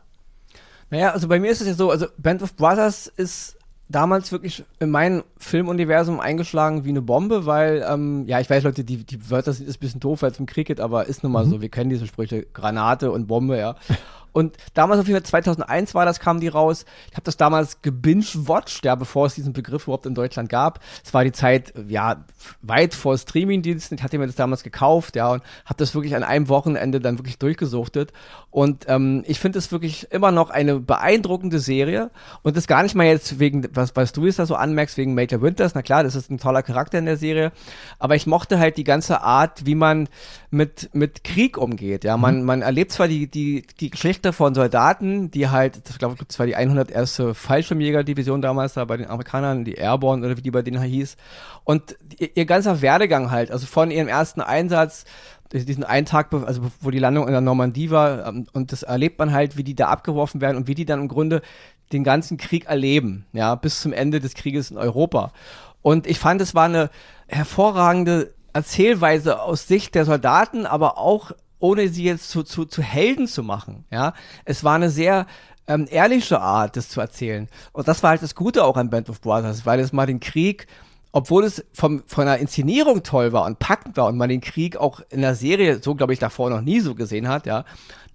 Naja, 0.89 1.11
also 1.11 1.27
bei 1.27 1.39
mir 1.39 1.51
ist 1.51 1.61
es 1.61 1.67
ja 1.67 1.73
so, 1.73 1.91
also 1.91 2.07
Band 2.17 2.41
of 2.41 2.55
Brothers 2.55 3.07
ist 3.07 3.57
damals 3.89 4.31
wirklich 4.31 4.63
in 4.79 4.91
mein 4.91 5.23
Filmuniversum 5.37 6.19
eingeschlagen 6.19 6.85
wie 6.85 6.89
eine 6.89 7.01
Bombe, 7.01 7.45
weil, 7.45 7.83
ähm, 7.89 8.25
ja, 8.27 8.39
ich 8.39 8.49
weiß, 8.49 8.63
Leute, 8.63 8.83
die, 8.83 9.03
die 9.03 9.29
Wörter 9.29 9.51
sind 9.51 9.67
ein 9.67 9.79
bisschen 9.79 9.99
doof 9.99 10.23
als 10.23 10.39
im 10.39 10.45
Cricket, 10.45 10.79
aber 10.79 11.07
ist 11.07 11.23
nun 11.23 11.31
mal 11.31 11.45
mhm. 11.45 11.49
so, 11.49 11.61
wir 11.61 11.69
kennen 11.69 11.89
diese 11.89 12.05
Sprüche, 12.05 12.45
Granate 12.53 13.11
und 13.11 13.27
Bombe, 13.27 13.57
ja. 13.57 13.75
Und 14.31 14.57
damals 14.73 14.99
auf 14.99 15.07
jeden 15.07 15.19
Fall 15.19 15.25
2001 15.25 15.95
war 15.95 16.05
das, 16.05 16.19
kam 16.19 16.39
die 16.39 16.47
raus. 16.47 16.85
Ich 17.09 17.15
habe 17.15 17.23
das 17.23 17.37
damals 17.37 17.81
gebingewatcht, 17.81 18.85
ja, 18.85 18.95
bevor 18.95 19.25
es 19.25 19.35
diesen 19.35 19.53
Begriff 19.53 19.83
überhaupt 19.83 20.05
in 20.05 20.15
Deutschland 20.15 20.49
gab. 20.49 20.79
Es 21.03 21.13
war 21.13 21.23
die 21.23 21.31
Zeit, 21.31 21.73
ja, 21.87 22.25
weit 22.61 22.93
vor 22.93 23.17
Streamingdiensten. 23.17 23.97
Ich 23.97 24.03
hatte 24.03 24.17
mir 24.17 24.27
das 24.27 24.35
damals 24.35 24.63
gekauft, 24.63 25.15
ja, 25.15 25.31
und 25.31 25.43
habe 25.65 25.77
das 25.77 25.93
wirklich 25.95 26.15
an 26.15 26.23
einem 26.23 26.49
Wochenende 26.49 26.99
dann 26.99 27.17
wirklich 27.17 27.37
durchgesuchtet. 27.37 28.13
Und 28.51 28.85
ähm, 28.87 29.23
ich 29.27 29.39
finde 29.39 29.59
es 29.59 29.71
wirklich 29.71 30.11
immer 30.11 30.31
noch 30.31 30.49
eine 30.49 30.79
beeindruckende 30.79 31.59
Serie. 31.59 32.09
Und 32.41 32.57
das 32.57 32.67
gar 32.67 32.83
nicht 32.83 32.95
mal 32.95 33.05
jetzt 33.05 33.39
wegen, 33.39 33.67
was, 33.73 33.95
was 33.95 34.11
du 34.11 34.25
jetzt 34.25 34.39
da 34.39 34.45
so 34.45 34.55
anmerkst, 34.55 34.97
wegen 34.97 35.13
Major 35.13 35.41
Winters. 35.41 35.75
Na 35.75 35.81
klar, 35.81 36.03
das 36.03 36.15
ist 36.15 36.31
ein 36.31 36.39
toller 36.39 36.63
Charakter 36.63 36.97
in 36.97 37.05
der 37.05 37.17
Serie. 37.17 37.51
Aber 37.99 38.15
ich 38.15 38.25
mochte 38.25 38.59
halt 38.59 38.77
die 38.77 38.83
ganze 38.83 39.21
Art, 39.21 39.65
wie 39.65 39.75
man 39.75 40.09
mit, 40.49 40.89
mit 40.93 41.23
Krieg 41.23 41.57
umgeht. 41.57 42.03
Ja, 42.03 42.17
man, 42.17 42.39
mhm. 42.39 42.45
man 42.45 42.61
erlebt 42.61 42.91
zwar 42.91 43.07
die, 43.07 43.27
die, 43.27 43.65
die 43.79 43.89
Geschichte 44.19 44.33
von 44.33 44.53
Soldaten, 44.53 45.31
die 45.31 45.47
halt, 45.47 45.81
ich 45.89 45.97
glaube, 45.97 46.15
das 46.27 46.37
war 46.39 46.45
die 46.45 46.55
101. 46.55 47.23
Fallschirmjäger-Division 47.33 48.41
damals 48.41 48.73
da 48.73 48.83
bei 48.83 48.97
den 48.97 49.07
Amerikanern, 49.07 49.63
die 49.63 49.75
Airborne 49.75 50.25
oder 50.25 50.35
wie 50.35 50.41
die 50.41 50.51
bei 50.51 50.61
denen 50.61 50.81
hieß. 50.81 51.15
Und 51.63 51.95
ihr, 52.17 52.35
ihr 52.35 52.45
ganzer 52.45 52.81
Werdegang 52.81 53.31
halt, 53.31 53.49
also 53.49 53.65
von 53.65 53.91
ihrem 53.91 54.09
ersten 54.09 54.41
Einsatz, 54.41 55.05
diesen 55.53 55.85
einen 55.85 56.05
Tag, 56.05 56.33
also 56.33 56.63
wo 56.81 56.91
die 56.91 56.99
Landung 56.99 57.27
in 57.27 57.31
der 57.31 57.39
Normandie 57.39 57.91
war, 57.91 58.27
ähm, 58.27 58.45
und 58.51 58.73
das 58.73 58.83
erlebt 58.83 59.19
man 59.19 59.31
halt, 59.31 59.55
wie 59.55 59.63
die 59.63 59.75
da 59.75 59.87
abgeworfen 59.87 60.41
werden 60.41 60.57
und 60.57 60.67
wie 60.67 60.75
die 60.75 60.85
dann 60.85 60.99
im 60.99 61.07
Grunde 61.07 61.41
den 61.93 62.03
ganzen 62.03 62.35
Krieg 62.37 62.65
erleben, 62.65 63.25
ja, 63.31 63.55
bis 63.55 63.81
zum 63.81 63.93
Ende 63.93 64.19
des 64.19 64.33
Krieges 64.33 64.69
in 64.69 64.77
Europa. 64.77 65.31
Und 65.81 66.07
ich 66.07 66.19
fand, 66.19 66.41
es 66.41 66.53
war 66.53 66.65
eine 66.65 66.89
hervorragende 67.27 68.33
Erzählweise 68.51 69.41
aus 69.41 69.67
Sicht 69.67 69.95
der 69.95 70.03
Soldaten, 70.03 70.65
aber 70.65 70.97
auch 70.97 71.31
ohne 71.59 71.89
sie 71.89 72.03
jetzt 72.03 72.29
zu, 72.29 72.43
zu, 72.43 72.65
zu 72.65 72.81
Helden 72.81 73.27
zu 73.27 73.43
machen. 73.43 73.85
Ja, 73.91 74.13
es 74.45 74.63
war 74.63 74.75
eine 74.75 74.89
sehr 74.89 75.27
ähm, 75.67 75.87
ehrliche 75.89 76.41
Art, 76.41 76.75
das 76.75 76.89
zu 76.89 76.99
erzählen. 76.99 77.47
Und 77.71 77.87
das 77.87 78.01
war 78.03 78.11
halt 78.11 78.23
das 78.23 78.35
Gute 78.35 78.63
auch 78.63 78.75
an 78.75 78.89
Band 78.89 79.09
of 79.09 79.21
Brothers, 79.21 79.65
weil 79.65 79.79
es 79.79 79.93
mal 79.93 80.07
den 80.07 80.19
Krieg, 80.19 80.67
obwohl 81.11 81.43
es 81.43 81.63
vom, 81.73 82.03
von 82.07 82.25
der 82.25 82.39
Inszenierung 82.39 83.03
toll 83.03 83.33
war 83.33 83.45
und 83.45 83.59
packend 83.59 83.95
war 83.97 84.07
und 84.07 84.17
man 84.17 84.29
den 84.29 84.41
Krieg 84.41 84.77
auch 84.77 85.01
in 85.09 85.21
der 85.21 85.35
Serie 85.35 85.79
so, 85.81 85.95
glaube 85.95 86.13
ich, 86.13 86.19
davor 86.19 86.49
noch 86.49 86.61
nie 86.61 86.79
so 86.79 86.95
gesehen 86.95 87.27
hat, 87.27 87.45
ja, 87.45 87.65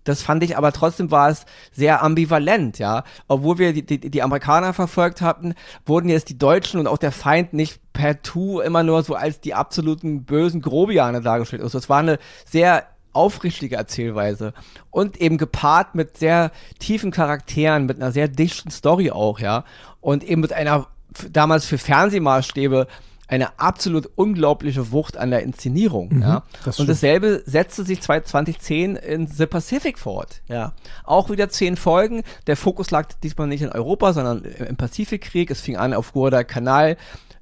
das 0.05 0.23
fand 0.23 0.43
ich 0.45 0.57
aber 0.57 0.71
trotzdem 0.73 1.11
war 1.11 1.31
es 1.31 1.47
sehr 1.73 2.03
ambivalent, 2.03 2.79
ja. 2.79 3.05
Obwohl 3.27 3.59
wir 3.59 3.73
die, 3.73 3.85
die, 3.85 4.11
die 4.11 4.23
Amerikaner 4.23 4.75
verfolgt 4.75 5.23
hatten, 5.23 5.55
wurden 5.87 6.11
jetzt 6.11 6.29
die 6.29 6.39
Deutschen 6.39 6.79
und 6.79 6.87
auch 6.87 6.99
der 6.99 7.13
Feind 7.13 7.55
nicht 7.55 7.81
per 7.95 8.21
Tu 8.23 8.61
immer 8.61 8.83
nur 8.83 9.03
so 9.03 9.15
als 9.15 9.41
die 9.41 9.55
absoluten 9.55 10.25
bösen 10.25 10.61
Grobianer 10.61 11.23
dargestellt. 11.23 11.63
Also 11.63 11.79
es 11.79 11.89
war 11.89 12.01
eine 12.01 12.19
sehr 12.45 12.87
aufrichtige 13.15 13.77
Erzählweise 13.77 14.53
und 14.91 15.21
eben 15.21 15.39
gepaart 15.39 15.95
mit 15.95 16.19
sehr 16.19 16.51
tiefen 16.79 17.11
Charakteren, 17.11 17.87
mit 17.87 17.97
einer 17.97 18.13
sehr 18.13 18.29
dichten 18.29 18.71
Story 18.71 19.11
auch, 19.11 19.39
ja. 19.39 19.65
Und 20.01 20.25
eben 20.25 20.41
mit 20.41 20.53
einer 20.53 20.89
damals 21.31 21.65
für 21.65 21.79
Fernsehmaßstäbe 21.79 22.87
eine 23.27 23.59
absolut 23.59 24.11
unglaubliche 24.17 24.93
Wucht 24.93 25.17
an 25.17 25.31
der 25.31 25.43
Inszenierung. 25.43 26.15
Mhm, 26.15 26.23
ja. 26.23 26.43
Das 26.65 26.79
und 26.79 26.89
dasselbe 26.89 27.43
setzte 27.47 27.85
sich 27.85 28.03
2010 28.03 28.97
in 28.97 29.27
The 29.27 29.47
Pacific 29.47 29.99
fort. 29.99 30.43
Ja. 30.47 30.73
Auch 31.05 31.31
wieder 31.31 31.49
zehn 31.49 31.77
Folgen. 31.77 32.23
Der 32.47 32.57
Fokus 32.57 32.91
lag 32.91 33.09
diesmal 33.23 33.47
nicht 33.47 33.63
in 33.63 33.71
Europa, 33.71 34.13
sondern 34.13 34.45
im 34.45 34.77
Pazifikkrieg. 34.77 35.51
Es 35.51 35.63
fing 35.63 35.77
an 35.77 35.95
auf 35.95 36.13
Guadalcanal. 36.13 36.97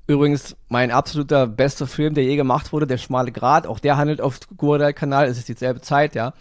Übrigens 0.06 0.56
mein 0.68 0.90
absoluter 0.90 1.47
bester 1.47 1.87
Film, 1.87 2.14
der 2.14 2.25
je 2.25 2.37
gemacht 2.37 2.73
wurde, 2.73 2.87
Der 2.87 2.99
schmale 2.99 3.32
Grat. 3.32 3.66
Auch 3.66 3.78
der 3.78 3.97
handelt 3.97 4.21
auf 4.21 4.40
Guadalcanal. 4.56 5.26
Es 5.26 5.38
ist 5.38 5.49
dieselbe 5.49 5.80
Zeit, 5.80 6.14
ja. 6.14 6.35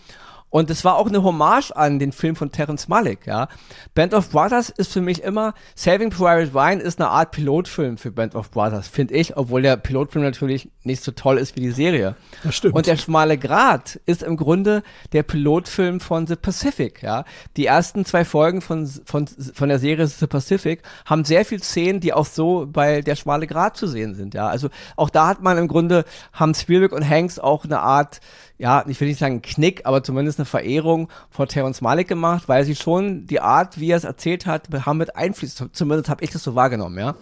Und 0.51 0.70
es 0.70 0.84
war 0.84 0.98
auch 0.98 1.08
eine 1.08 1.24
Hommage 1.24 1.72
an 1.72 1.98
den 1.98 2.12
Film 2.12 2.36
von 2.36 2.51
Terence 2.51 2.89
Malick, 2.89 3.25
ja. 3.25 3.48
Band 3.96 4.13
of 4.13 4.29
Brothers 4.29 4.70
ist 4.70 4.91
für 4.91 5.00
mich 5.00 5.24
immer, 5.24 5.53
Saving 5.75 6.10
Private 6.10 6.53
Ryan 6.53 6.81
ist 6.81 7.00
eine 7.00 7.10
Art 7.10 7.31
Pilotfilm 7.31 7.98
für 7.98 8.12
Band 8.12 8.36
of 8.36 8.51
Brothers, 8.51 8.89
finde 8.89 9.13
ich, 9.13 9.38
obwohl 9.38 9.62
der 9.62 9.77
Pilotfilm 9.77 10.24
natürlich 10.24 10.70
nicht 10.84 11.03
so 11.03 11.13
toll 11.13 11.38
ist 11.38 11.55
wie 11.55 11.62
die 11.62 11.72
Serie. 11.72 12.15
Das 12.43 12.55
stimmt. 12.55 12.75
Und 12.75 12.86
der 12.86 12.98
schmale 12.98 13.38
Grat 13.38 14.01
ist 14.05 14.24
im 14.24 14.36
Grunde 14.36 14.84
der 15.13 15.24
Pilotfilm 15.24 16.01
von 16.01 16.27
The 16.27 16.36
Pacific, 16.36 17.01
ja. 17.01 17.24
Die 17.55 17.67
ersten 17.67 18.03
zwei 18.03 18.25
Folgen 18.25 18.60
von, 18.60 18.86
von, 19.05 19.27
von 19.27 19.70
der 19.70 19.79
Serie 19.79 20.05
The 20.05 20.27
Pacific 20.27 20.81
haben 21.05 21.24
sehr 21.24 21.46
viel 21.46 21.63
Szenen, 21.63 22.01
die 22.01 22.12
auch 22.12 22.25
so 22.25 22.67
bei 22.67 23.01
der 23.01 23.15
schmale 23.15 23.48
Grat 23.48 23.77
zu 23.77 23.88
sehen 23.88 24.15
sind, 24.15 24.34
ja. 24.34 24.48
Also 24.48 24.67
auch 24.98 25.10
da 25.10 25.27
hat 25.27 25.41
man 25.41 25.58
im 25.58 25.70
Grunde, 25.70 26.03
haben 26.34 26.53
Spielberg 26.53 26.91
und 26.91 27.08
Hanks 27.08 27.39
auch 27.39 27.63
eine 27.63 27.79
Art, 27.79 28.20
ja, 28.61 28.85
ich 28.87 29.01
will 29.01 29.07
nicht 29.07 29.17
sagen 29.17 29.41
Knick, 29.41 29.87
aber 29.87 30.03
zumindest 30.03 30.37
eine 30.37 30.45
Verehrung 30.45 31.09
vor 31.31 31.47
Terence 31.47 31.81
Malik 31.81 32.07
gemacht, 32.07 32.47
weil 32.47 32.63
sie 32.63 32.75
schon 32.75 33.25
die 33.25 33.39
Art, 33.39 33.79
wie 33.79 33.89
er 33.89 33.97
es 33.97 34.03
erzählt 34.03 34.45
hat, 34.45 34.67
haben 34.85 34.99
mit 34.99 35.15
Einfluss, 35.15 35.63
zumindest 35.71 36.09
habe 36.09 36.23
ich 36.23 36.29
das 36.29 36.43
so 36.43 36.53
wahrgenommen, 36.53 36.99
ja. 36.99 37.15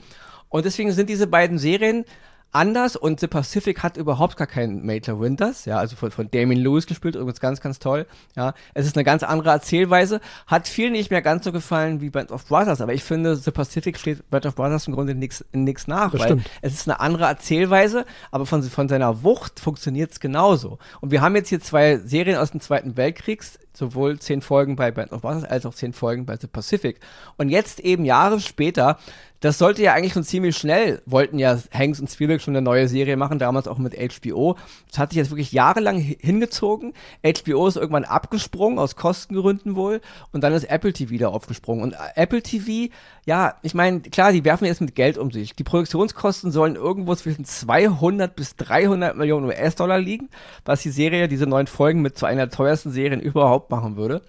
Und 0.50 0.66
deswegen 0.66 0.92
sind 0.92 1.10
diese 1.10 1.28
beiden 1.28 1.58
Serien 1.58 2.04
anders 2.52 2.96
und 2.96 3.20
The 3.20 3.28
Pacific 3.28 3.84
hat 3.84 3.98
überhaupt 3.98 4.38
gar 4.38 4.48
keinen 4.48 4.86
Major 4.86 5.20
Winters, 5.20 5.66
ja, 5.66 5.78
also 5.78 5.96
von, 5.96 6.12
von 6.12 6.32
Damien 6.32 6.60
Lewis 6.60 6.88
gespielt, 6.88 7.16
übrigens 7.16 7.40
ganz, 7.40 7.62
ganz 7.62 7.80
toll, 7.80 8.06
ja. 8.36 8.54
Es 8.74 8.86
ist 8.86 8.98
eine 8.98 9.04
ganz 9.04 9.24
andere 9.24 9.50
Erzählweise, 9.52 10.20
hat 10.48 10.68
vielen 10.68 10.94
nicht 10.94 11.12
mehr 11.12 11.22
ganz 11.22 11.46
so 11.46 11.52
gefallen 11.52 12.02
wie 12.02 12.10
Band 12.10 12.32
of 12.32 12.46
Brothers, 12.46 12.82
aber 12.82 12.94
ich 12.94 13.04
finde, 13.04 13.36
The 13.36 13.52
Pacific 13.52 13.98
steht 13.98 14.30
Band 14.30 14.46
of 14.46 14.56
Brothers 14.56 14.88
im 14.88 14.94
Grunde 14.94 15.16
nichts 15.16 15.44
nach, 15.88 16.12
das 16.12 16.22
weil 16.22 16.28
stimmt. 16.28 16.50
es 16.62 16.74
ist 16.74 16.88
eine 16.88 17.00
andere 17.00 17.26
Erzählweise, 17.26 18.06
aber 18.32 18.46
von, 18.46 18.64
von 18.64 18.90
seiner 18.90 19.24
Wucht 19.24 19.60
funktioniert 19.60 20.12
es 20.12 20.20
genauso. 20.20 20.80
Und 21.02 21.12
wir 21.12 21.22
haben 21.22 21.36
jetzt 21.36 21.50
hier 21.50 21.62
zwei 21.62 21.98
Serien 21.98 22.38
aus 22.38 22.52
dem 22.52 22.62
Zweiten 22.62 22.98
Weltkrieg, 22.98 23.44
sowohl 23.80 24.20
zehn 24.20 24.42
Folgen 24.42 24.76
bei 24.76 24.92
Band 24.92 25.12
of 25.12 25.22
Brothers 25.22 25.46
als 25.46 25.66
auch 25.66 25.74
zehn 25.74 25.94
Folgen 25.94 26.26
bei 26.26 26.38
The 26.38 26.48
Pacific. 26.48 27.00
Und 27.38 27.50
jetzt 27.50 27.80
eben 27.80 28.06
Jahre 28.06 28.40
später 28.40 29.00
das 29.40 29.58
sollte 29.58 29.82
ja 29.82 29.94
eigentlich 29.94 30.14
schon 30.14 30.24
ziemlich 30.24 30.58
schnell, 30.58 31.02
wollten 31.06 31.40
ja 31.40 31.58
Hanks 31.74 32.00
und 32.00 32.10
Spielberg 32.10 32.42
schon 32.42 32.56
eine 32.56 32.62
neue 32.62 32.90
Serie 32.90 33.16
machen, 33.16 33.40
damals 33.40 33.68
auch 33.70 33.78
mit 33.78 33.96
HBO. 33.96 34.58
Das 34.90 35.00
hat 35.00 35.12
sich 35.12 35.18
jetzt 35.18 35.32
wirklich 35.32 35.54
jahrelang 35.54 35.98
hingezogen. 35.98 36.94
HBO 37.24 37.68
ist 37.68 37.78
irgendwann 37.78 38.04
abgesprungen, 38.04 38.80
aus 38.80 38.98
Kostengründen 38.98 39.76
wohl, 39.76 40.02
und 40.34 40.44
dann 40.44 40.54
ist 40.54 40.66
Apple 40.66 40.92
TV 40.92 41.10
wieder 41.10 41.30
aufgesprungen. 41.30 41.84
Und 41.84 41.96
Apple 42.16 42.42
TV, 42.42 42.92
ja, 43.26 43.56
ich 43.62 43.74
meine, 43.74 44.02
klar, 44.02 44.34
die 44.34 44.44
werfen 44.44 44.66
jetzt 44.66 44.82
mit 44.82 44.96
Geld 44.96 45.18
um 45.18 45.32
sich. 45.32 45.56
Die 45.56 45.64
Produktionskosten 45.64 46.52
sollen 46.52 46.76
irgendwo 46.76 47.16
zwischen 47.16 47.46
200 47.46 48.36
bis 48.36 48.58
300 48.58 49.16
Millionen 49.16 49.46
US-Dollar 49.46 50.00
liegen, 50.00 50.30
was 50.66 50.82
die 50.82 50.92
Serie, 50.92 51.30
diese 51.30 51.48
neuen 51.48 51.68
Folgen 51.68 52.02
mit 52.02 52.18
zu 52.18 52.26
einer 52.26 52.48
der 52.48 52.56
teuersten 52.56 52.92
Serien 52.92 53.22
überhaupt 53.22 53.69
machen 53.70 53.96
würde. 53.96 54.22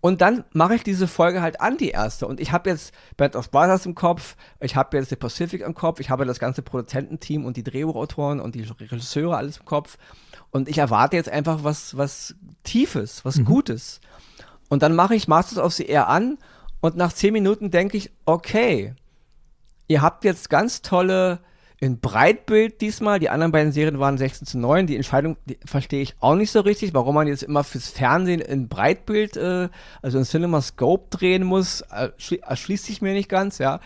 Und 0.00 0.22
dann 0.22 0.44
mache 0.52 0.76
ich 0.76 0.82
diese 0.82 1.06
Folge 1.06 1.42
halt 1.42 1.60
an, 1.60 1.76
die 1.76 1.90
erste. 1.90 2.26
Und 2.26 2.40
ich 2.40 2.52
habe 2.52 2.70
jetzt 2.70 2.94
Band 3.18 3.36
of 3.36 3.50
Brothers 3.50 3.84
im 3.84 3.94
Kopf, 3.94 4.34
ich 4.60 4.74
habe 4.74 4.96
jetzt 4.96 5.10
The 5.10 5.16
Pacific 5.16 5.60
im 5.60 5.74
Kopf, 5.74 6.00
ich 6.00 6.08
habe 6.08 6.24
das 6.24 6.38
ganze 6.38 6.62
Produzententeam 6.62 7.44
und 7.44 7.58
die 7.58 7.62
Drehbuchautoren 7.62 8.40
und 8.40 8.54
die 8.54 8.62
Regisseure 8.62 9.36
alles 9.36 9.58
im 9.58 9.66
Kopf. 9.66 9.98
Und 10.50 10.68
ich 10.68 10.78
erwarte 10.78 11.16
jetzt 11.16 11.28
einfach 11.28 11.64
was, 11.64 11.96
was 11.96 12.34
Tiefes, 12.64 13.24
was 13.26 13.36
mhm. 13.36 13.44
Gutes. 13.44 14.00
Und 14.70 14.82
dann 14.82 14.94
mache 14.94 15.14
ich 15.14 15.28
Masters 15.28 15.58
of 15.58 15.74
the 15.74 15.86
Air 15.86 16.08
an 16.08 16.38
und 16.80 16.96
nach 16.96 17.12
zehn 17.12 17.34
Minuten 17.34 17.70
denke 17.70 17.98
ich, 17.98 18.10
okay, 18.24 18.94
ihr 19.86 20.00
habt 20.00 20.24
jetzt 20.24 20.48
ganz 20.48 20.80
tolle 20.80 21.40
in 21.80 21.98
Breitbild 21.98 22.82
diesmal. 22.82 23.18
Die 23.18 23.30
anderen 23.30 23.52
beiden 23.52 23.72
Serien 23.72 23.98
waren 23.98 24.18
16 24.18 24.46
zu 24.46 24.58
9. 24.58 24.86
Die 24.86 24.96
Entscheidung 24.96 25.38
verstehe 25.64 26.02
ich 26.02 26.14
auch 26.20 26.34
nicht 26.34 26.50
so 26.50 26.60
richtig, 26.60 26.92
warum 26.92 27.14
man 27.14 27.26
jetzt 27.26 27.42
immer 27.42 27.64
fürs 27.64 27.88
Fernsehen 27.88 28.40
in 28.40 28.68
Breitbild, 28.68 29.38
äh, 29.38 29.70
also 30.02 30.18
in 30.18 30.24
CinemaScope 30.24 31.08
drehen 31.10 31.42
muss, 31.42 31.80
erschließt 31.80 32.84
sich 32.84 33.00
mir 33.00 33.14
nicht 33.14 33.30
ganz, 33.30 33.58
ja. 33.58 33.80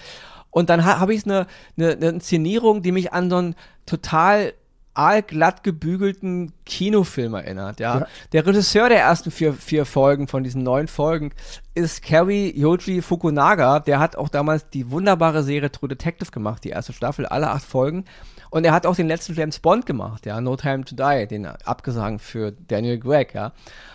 Und 0.51 0.71
dann 0.71 0.85
ha 0.85 0.99
habe 0.99 1.15
ich 1.15 1.25
eine, 1.25 1.47
eine, 1.77 1.93
eine 1.93 2.09
Inszenierung, 2.11 2.83
die 2.83 2.93
mich 2.93 3.13
an 3.13 3.31
so 3.31 3.37
ein 3.37 3.55
total 3.87 4.55
aalglatt 4.95 5.63
gebügelten 5.63 6.53
Kinofilm 6.65 7.35
erinnert. 7.35 7.81
Ja? 7.81 8.01
ja? 8.01 8.07
Der 8.33 8.47
Regisseur 8.47 8.89
der 8.89 9.01
ersten 9.01 9.31
vier, 9.31 9.53
vier 9.53 9.85
Folgen 9.85 10.29
von 10.29 10.45
diesen 10.45 10.63
neun 10.63 10.89
Folgen 10.89 11.33
ist 11.75 12.03
Kerry 12.03 12.53
Yoji 12.57 13.03
Fukunaga. 13.03 13.81
Der 13.81 13.99
hat 13.99 14.17
auch 14.17 14.29
damals 14.29 14.69
die 14.71 14.91
wunderbare 14.91 15.43
Serie 15.43 15.71
True 15.71 15.89
Detective 15.89 16.31
gemacht, 16.31 16.65
die 16.65 16.71
erste 16.71 16.93
Staffel, 16.93 17.27
alle 17.27 17.51
acht 17.51 17.65
Folgen. 17.65 18.05
Und 18.51 18.65
er 18.65 18.73
hat 18.73 18.87
auch 18.87 18.95
den 18.95 19.09
letzten 19.09 19.35
James 19.35 19.59
Bond 19.59 19.85
gemacht, 19.85 20.27
ja, 20.27 20.41
No 20.41 20.57
Time 20.57 20.85
to 20.85 20.95
Die, 20.95 21.27
den 21.27 21.45
abgesang 21.47 22.21
für 22.21 22.53
Daniel 22.53 23.01
Gregg, 23.01 23.35
ja. 23.35 23.53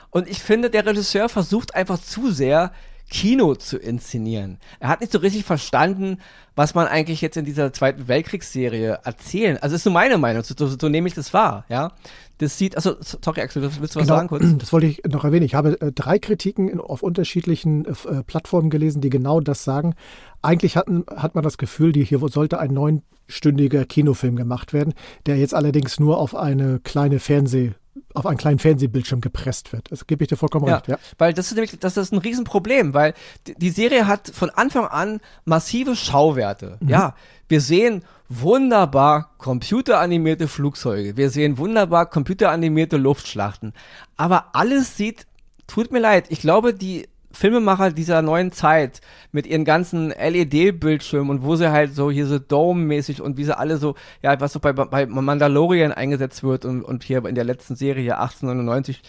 Und 0.10 0.28
ich 0.28 0.40
finde, 0.40 0.70
der 0.70 0.86
Regisseur 0.86 1.30
versucht 1.30 1.76
einfach 1.76 2.00
zu 2.00 2.32
sehr, 2.32 2.74
Kino 3.10 3.56
zu 3.56 3.78
inszenieren. 3.78 4.58
Er 4.80 4.90
hat 4.90 5.02
nicht 5.02 5.12
so 5.12 5.20
richtig 5.20 5.44
verstanden, 5.44 6.18
was 6.56 6.76
man 6.76 6.88
eigentlich 6.88 7.22
jetzt 7.22 7.38
in 7.38 7.46
dieser 7.46 7.74
Zweiten 7.74 8.08
Weltkriegsserie 8.08 9.00
erzählen. 9.04 9.58
Also 9.58 9.76
ist 9.76 9.84
so 9.84 9.92
meine 9.92 10.18
Meinung, 10.18 10.44
so, 10.44 10.54
so, 10.58 10.68
so 10.68 10.90
nehme 10.90 11.08
ich 11.08 11.14
das 11.14 11.34
wahr, 11.34 11.66
ja. 11.70 11.92
Das 12.38 12.58
sieht, 12.58 12.76
also, 12.76 12.96
sorry 13.00 13.42
Axel, 13.42 13.62
willst 13.62 13.78
du 13.78 13.82
was 13.82 13.92
genau, 13.92 14.06
sagen 14.06 14.28
kurz? 14.28 14.44
Das 14.58 14.72
wollte 14.72 14.88
ich 14.88 15.02
noch 15.08 15.24
erwähnen. 15.24 15.46
Ich 15.46 15.56
habe 15.56 15.80
äh, 15.82 15.92
drei 15.92 16.20
Kritiken 16.20 16.70
in, 16.70 16.80
auf 16.80 17.04
unterschiedlichen 17.04 17.86
äh, 17.86 17.92
äh, 17.92 18.24
Plattformen 18.24 18.70
gelesen, 18.70 19.02
die 19.02 19.10
genau 19.10 19.40
das 19.42 19.64
sagen. 19.64 19.96
Eigentlich 20.42 20.78
hatten, 20.78 21.06
hat 21.14 21.36
man 21.36 21.44
das 21.44 21.58
Gefühl, 21.58 21.92
die, 21.92 22.06
hier 22.06 22.20
sollte 22.20 22.60
ein 22.60 22.74
neunstündiger 22.74 23.86
Kinofilm 23.86 24.36
gemacht 24.36 24.72
werden, 24.72 24.94
der 25.26 25.38
jetzt 25.38 25.54
allerdings 25.54 26.00
nur 26.00 26.18
auf 26.18 26.36
eine 26.36 26.80
kleine 26.80 27.20
Fernseh- 27.20 27.74
auf 28.14 28.26
einen 28.26 28.38
kleinen 28.38 28.60
Fernsehbildschirm 28.60 29.22
gepresst 29.22 29.72
wird. 29.74 29.92
Das 29.92 30.08
gebe 30.08 30.24
ich 30.24 30.30
dir 30.30 30.38
vollkommen 30.38 30.68
ja, 30.68 30.76
recht. 30.76 30.88
Ja, 30.88 30.98
weil 31.18 31.34
das 31.34 31.48
ist 31.48 31.56
nämlich 31.56 31.78
das 31.80 31.98
ist 31.98 32.12
ein 32.12 32.20
Riesenproblem, 32.20 32.94
weil 32.94 33.14
die 33.46 33.70
Serie 33.70 34.08
hat 34.08 34.32
von 34.34 34.50
Anfang 34.50 34.86
an 34.86 35.20
massive 35.46 35.96
Schauwerte. 35.96 36.78
Mhm. 36.80 36.90
Ja, 36.90 37.16
wir 37.48 37.62
sehen 37.62 38.04
wunderbar 38.30 39.32
computeranimierte 39.38 40.48
Flugzeuge, 40.48 41.18
wir 41.18 41.30
sehen 41.30 41.58
wunderbar 41.58 42.06
computeranimierte 42.06 42.98
Luftschlachten, 42.98 43.74
aber 44.18 44.56
alles 44.56 44.98
sieht, 44.98 45.26
tut 45.66 45.92
mir 45.92 46.00
leid, 46.00 46.26
ich 46.30 46.40
glaube, 46.40 46.74
die 46.74 47.08
Filmemacher 47.40 47.92
dieser 47.92 48.22
neuen 48.22 48.52
Zeit 48.52 49.00
mit 49.32 49.48
ihren 49.48 49.64
ganzen 49.64 50.10
LED-Bildschirmen 50.10 51.30
und 51.30 51.44
wo 51.44 51.56
sie 51.56 51.72
halt 51.72 51.96
so 51.96 52.12
hier 52.12 52.28
so 52.28 52.38
Dome-mäßig 52.38 53.22
und 53.22 53.38
wie 53.38 53.46
sie 53.46 53.58
alle 53.58 53.78
so, 53.78 53.96
ja, 54.22 54.38
was 54.42 54.52
so 54.52 54.60
bei, 54.60 54.74
bei 54.74 55.06
Mandalorian 55.06 55.94
eingesetzt 55.94 56.44
wird 56.44 56.66
und, 56.66 56.84
und 56.84 57.04
hier 57.04 57.24
in 57.26 57.36
der 57.36 57.46
letzten 57.46 57.78
Serie 57.78 58.18
1899, 58.18 59.02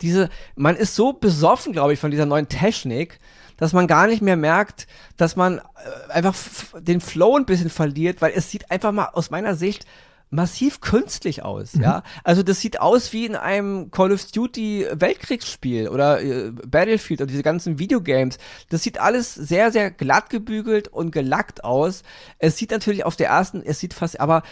diese, 0.00 0.28
man 0.54 0.76
ist 0.76 0.94
so 0.94 1.14
besoffen, 1.14 1.72
glaube 1.72 1.92
ich, 1.92 1.98
von 1.98 2.12
dieser 2.12 2.26
neuen 2.26 2.48
Technik, 2.48 3.18
dass 3.56 3.72
man 3.72 3.88
gar 3.88 4.06
nicht 4.06 4.22
mehr 4.22 4.36
merkt, 4.36 4.86
dass 5.16 5.34
man 5.34 5.58
äh, 5.58 6.12
einfach 6.12 6.34
den 6.78 7.00
Flow 7.00 7.36
ein 7.36 7.46
bisschen 7.46 7.70
verliert, 7.70 8.22
weil 8.22 8.34
es 8.36 8.52
sieht 8.52 8.70
einfach 8.70 8.92
mal 8.92 9.08
aus 9.12 9.30
meiner 9.30 9.56
Sicht 9.56 9.84
massiv 10.30 10.80
künstlich 10.80 11.42
aus, 11.42 11.74
mhm. 11.74 11.82
ja. 11.82 12.02
Also 12.24 12.42
das 12.42 12.60
sieht 12.60 12.80
aus 12.80 13.12
wie 13.12 13.26
in 13.26 13.36
einem 13.36 13.90
Call 13.90 14.12
of 14.12 14.24
Duty 14.32 14.86
Weltkriegsspiel 14.92 15.88
oder 15.88 16.20
äh, 16.22 16.50
Battlefield 16.50 17.20
oder 17.20 17.30
diese 17.30 17.42
ganzen 17.42 17.78
Videogames. 17.78 18.38
Das 18.68 18.82
sieht 18.82 19.00
alles 19.00 19.34
sehr, 19.34 19.70
sehr 19.70 19.90
glatt 19.90 20.30
gebügelt 20.30 20.88
und 20.88 21.12
gelackt 21.12 21.62
aus. 21.62 22.02
Es 22.38 22.56
sieht 22.56 22.72
natürlich 22.72 23.04
auf 23.04 23.16
der 23.16 23.28
ersten, 23.28 23.62
es 23.62 23.78
sieht 23.78 23.94
fast, 23.94 24.20
aber 24.20 24.42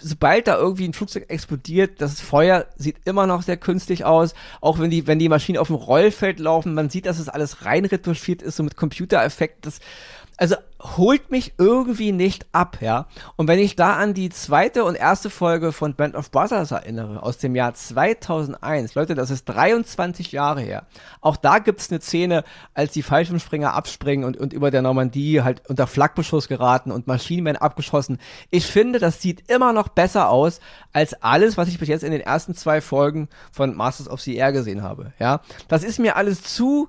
sobald 0.00 0.46
da 0.46 0.56
irgendwie 0.56 0.86
ein 0.86 0.92
Flugzeug 0.92 1.28
explodiert, 1.28 2.00
das 2.00 2.20
Feuer 2.20 2.66
sieht 2.76 2.98
immer 3.04 3.26
noch 3.26 3.42
sehr 3.42 3.56
künstlich 3.56 4.04
aus. 4.04 4.34
Auch 4.60 4.78
wenn 4.78 4.90
die, 4.90 5.06
wenn 5.06 5.18
die 5.18 5.28
Maschinen 5.28 5.58
auf 5.58 5.68
dem 5.68 5.76
Rollfeld 5.76 6.38
laufen, 6.38 6.74
man 6.74 6.90
sieht, 6.90 7.06
dass 7.06 7.18
es 7.18 7.28
alles 7.28 7.64
rein 7.64 7.84
retuschiert 7.84 8.42
ist, 8.42 8.56
so 8.56 8.62
mit 8.62 8.76
Computereffekten. 8.76 9.62
Das 9.62 9.80
also 10.36 10.56
holt 10.80 11.30
mich 11.30 11.54
irgendwie 11.58 12.10
nicht 12.10 12.46
ab, 12.52 12.78
ja. 12.80 13.06
Und 13.36 13.46
wenn 13.46 13.58
ich 13.58 13.76
da 13.76 13.94
an 13.94 14.14
die 14.14 14.30
zweite 14.30 14.84
und 14.84 14.96
erste 14.96 15.30
Folge 15.30 15.72
von 15.72 15.94
Band 15.94 16.16
of 16.16 16.30
Brothers 16.30 16.72
erinnere, 16.72 17.22
aus 17.22 17.38
dem 17.38 17.54
Jahr 17.54 17.74
2001, 17.74 18.94
Leute, 18.94 19.14
das 19.14 19.30
ist 19.30 19.44
23 19.44 20.32
Jahre 20.32 20.60
her. 20.60 20.86
Auch 21.20 21.36
da 21.36 21.58
gibt's 21.58 21.90
eine 21.90 22.00
Szene, 22.00 22.44
als 22.74 22.92
die 22.92 23.02
Fallschirmspringer 23.02 23.72
abspringen 23.72 24.24
und, 24.24 24.36
und 24.36 24.52
über 24.52 24.70
der 24.70 24.82
Normandie 24.82 25.42
halt 25.42 25.62
unter 25.68 25.86
Flaggenschuss 25.86 26.48
geraten 26.48 26.90
und 26.90 27.06
Maschinen 27.06 27.46
werden 27.46 27.58
abgeschossen. 27.58 28.18
Ich 28.50 28.66
finde, 28.66 28.98
das 28.98 29.20
sieht 29.20 29.48
immer 29.50 29.72
noch 29.72 29.88
besser 29.88 30.30
aus 30.30 30.60
als 30.92 31.14
alles, 31.22 31.56
was 31.56 31.68
ich 31.68 31.78
bis 31.78 31.88
jetzt 31.88 32.04
in 32.04 32.12
den 32.12 32.20
ersten 32.20 32.54
zwei 32.54 32.80
Folgen 32.80 33.28
von 33.52 33.76
Masters 33.76 34.08
of 34.08 34.20
the 34.20 34.34
Air 34.34 34.52
gesehen 34.52 34.82
habe, 34.82 35.12
ja. 35.18 35.40
Das 35.68 35.84
ist 35.84 35.98
mir 35.98 36.16
alles 36.16 36.42
zu, 36.42 36.88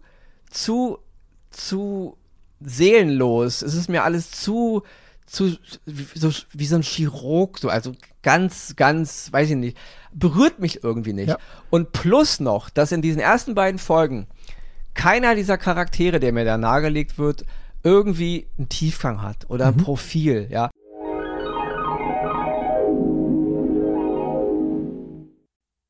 zu, 0.49 0.97
zu 1.51 2.17
seelenlos. 2.65 3.61
Es 3.61 3.73
ist 3.75 3.89
mir 3.89 4.03
alles 4.03 4.31
zu, 4.31 4.83
zu, 5.25 5.57
so, 6.13 6.31
wie 6.53 6.65
so 6.65 6.75
ein 6.75 6.81
Chirurg, 6.81 7.59
so, 7.59 7.69
also 7.69 7.93
ganz, 8.21 8.75
ganz, 8.75 9.31
weiß 9.31 9.51
ich 9.51 9.55
nicht, 9.55 9.77
berührt 10.13 10.59
mich 10.59 10.83
irgendwie 10.83 11.13
nicht. 11.13 11.29
Ja. 11.29 11.37
Und 11.69 11.91
plus 11.91 12.39
noch, 12.39 12.69
dass 12.69 12.91
in 12.91 13.01
diesen 13.01 13.21
ersten 13.21 13.55
beiden 13.55 13.79
Folgen 13.79 14.27
keiner 14.93 15.35
dieser 15.35 15.57
Charaktere, 15.57 16.19
der 16.19 16.33
mir 16.33 16.45
da 16.45 16.57
nahegelegt 16.57 17.17
wird, 17.17 17.45
irgendwie 17.83 18.47
einen 18.57 18.69
Tiefgang 18.69 19.21
hat 19.21 19.49
oder 19.49 19.67
ein 19.67 19.75
mhm. 19.75 19.83
Profil, 19.83 20.47
ja. 20.49 20.69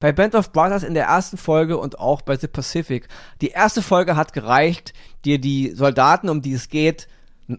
Bei 0.04 0.12
Band 0.12 0.36
of 0.36 0.52
Brothers 0.52 0.84
in 0.84 0.96
der 0.96 1.06
ersten 1.06 1.38
Folge 1.38 1.78
und 1.78 1.98
auch 1.98 2.22
bei 2.24 2.36
The 2.36 2.48
Pacific. 2.48 3.08
Die 3.40 3.52
erste 3.52 3.82
Folge 3.82 4.18
hat 4.18 4.34
gereicht, 4.34 4.92
dir 5.24 5.40
die 5.40 5.72
Soldaten, 5.72 6.28
um 6.28 6.42
die 6.42 6.52
es 6.52 6.68
geht, 6.68 7.08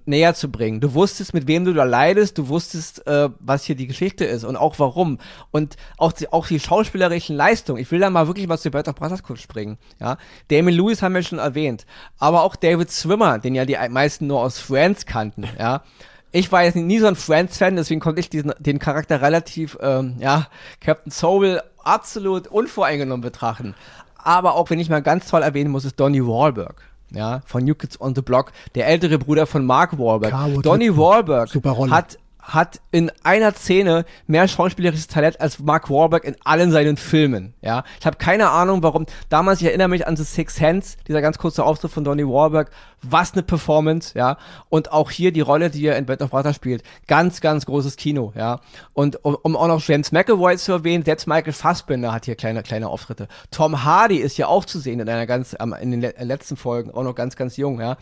näher 0.04 0.34
zu 0.34 0.50
bringen. 0.50 0.78
Du 0.78 0.92
wusstest, 0.92 1.32
mit 1.32 1.46
wem 1.46 1.64
du 1.64 1.72
da 1.72 1.84
leidest, 1.84 2.36
du 2.36 2.48
wusstest, 2.48 3.06
äh, 3.06 3.30
was 3.40 3.64
hier 3.64 3.76
die 3.76 3.86
Geschichte 3.86 4.26
ist 4.26 4.44
und 4.44 4.56
auch 4.56 4.78
warum. 4.78 5.20
Und 5.52 5.76
auch 5.96 6.12
die, 6.12 6.30
auch 6.34 6.46
die 6.46 6.60
schauspielerischen 6.60 7.34
Leistungen. 7.34 7.80
Ich 7.80 7.90
will 7.90 8.00
da 8.00 8.10
mal 8.10 8.26
wirklich 8.26 8.46
was 8.50 8.60
zu 8.60 8.70
Band 8.70 8.88
of 8.88 8.96
Brothers 8.96 9.22
kurz 9.22 9.40
springen. 9.40 9.78
Ja? 9.98 10.18
Damon 10.48 10.74
Lewis 10.74 11.00
haben 11.00 11.14
wir 11.14 11.22
schon 11.22 11.38
erwähnt. 11.38 11.86
Aber 12.18 12.42
auch 12.42 12.56
David 12.56 12.90
Swimmer, 12.90 13.38
den 13.38 13.54
ja 13.54 13.64
die 13.64 13.78
meisten 13.88 14.26
nur 14.26 14.40
aus 14.40 14.58
Friends 14.58 15.06
kannten. 15.06 15.48
Ja? 15.58 15.82
ich 16.30 16.50
war 16.50 16.64
jetzt 16.64 16.74
nie 16.74 16.98
so 16.98 17.06
ein 17.06 17.14
Friends-Fan, 17.14 17.76
deswegen 17.76 18.00
konnte 18.00 18.18
ich 18.18 18.28
diesen, 18.28 18.52
den 18.58 18.80
Charakter 18.80 19.22
relativ, 19.22 19.78
ähm, 19.80 20.16
ja, 20.18 20.48
Captain 20.80 21.12
Soul 21.12 21.62
absolut 21.84 22.48
unvoreingenommen 22.48 23.22
betrachten. 23.22 23.74
Aber 24.16 24.54
auch 24.54 24.70
wenn 24.70 24.80
ich 24.80 24.88
mal 24.88 25.02
ganz 25.02 25.28
toll 25.28 25.42
erwähnen 25.42 25.70
muss, 25.70 25.84
ist 25.84 26.00
Donny 26.00 26.26
Wahlberg. 26.26 26.82
Ja, 27.10 27.42
von 27.46 27.64
New 27.64 27.74
Kids 27.74 28.00
on 28.00 28.14
the 28.14 28.22
Block, 28.22 28.50
der 28.74 28.88
ältere 28.88 29.18
Bruder 29.18 29.46
von 29.46 29.64
Mark 29.64 29.98
Wahlberg. 29.98 30.62
Donny 30.62 30.96
Wahlberg 30.96 31.48
hat 31.90 32.18
hat 32.44 32.80
in 32.90 33.10
einer 33.22 33.52
Szene 33.54 34.04
mehr 34.26 34.46
schauspielerisches 34.46 35.06
Talent 35.06 35.40
als 35.40 35.58
Mark 35.58 35.90
Wahlberg 35.90 36.24
in 36.24 36.36
allen 36.44 36.70
seinen 36.70 36.96
Filmen. 36.96 37.54
Ja, 37.62 37.84
ich 37.98 38.06
habe 38.06 38.16
keine 38.18 38.50
Ahnung, 38.50 38.82
warum. 38.82 39.06
Damals, 39.30 39.60
ich 39.60 39.66
erinnere 39.66 39.88
mich 39.88 40.06
an 40.06 40.16
The 40.16 40.24
Six 40.24 40.60
Hands, 40.60 40.96
dieser 41.08 41.22
ganz 41.22 41.38
kurze 41.38 41.64
Auftritt 41.64 41.90
von 41.90 42.04
Donnie 42.04 42.26
Wahlberg. 42.26 42.70
Was 43.06 43.32
eine 43.32 43.42
Performance, 43.42 44.16
ja. 44.18 44.38
Und 44.68 44.92
auch 44.92 45.10
hier 45.10 45.30
die 45.32 45.42
Rolle, 45.42 45.68
die 45.70 45.86
er 45.86 45.96
in 45.96 46.06
Band 46.06 46.22
of 46.22 46.30
Brothers 46.30 46.56
spielt. 46.56 46.82
Ganz, 47.06 47.40
ganz 47.40 47.66
großes 47.66 47.96
Kino, 47.96 48.32
ja. 48.34 48.60
Und 48.94 49.24
um, 49.24 49.34
um 49.34 49.56
auch 49.56 49.68
noch 49.68 49.82
James 49.82 50.12
McAvoy 50.12 50.56
zu 50.56 50.72
erwähnen, 50.72 51.04
selbst 51.04 51.26
Michael 51.26 51.52
Fassbender 51.52 52.12
hat 52.12 52.24
hier 52.24 52.34
kleine, 52.34 52.62
kleine 52.62 52.88
Auftritte. 52.88 53.28
Tom 53.50 53.84
Hardy 53.84 54.16
ist 54.16 54.38
ja 54.38 54.46
auch 54.46 54.64
zu 54.64 54.78
sehen 54.78 55.00
in 55.00 55.08
einer 55.08 55.26
ganz, 55.26 55.54
in 55.80 56.00
den 56.00 56.12
letzten 56.18 56.56
Folgen, 56.56 56.90
auch 56.92 57.02
noch 57.02 57.14
ganz, 57.14 57.36
ganz 57.36 57.56
jung, 57.56 57.80
ja. 57.80 57.96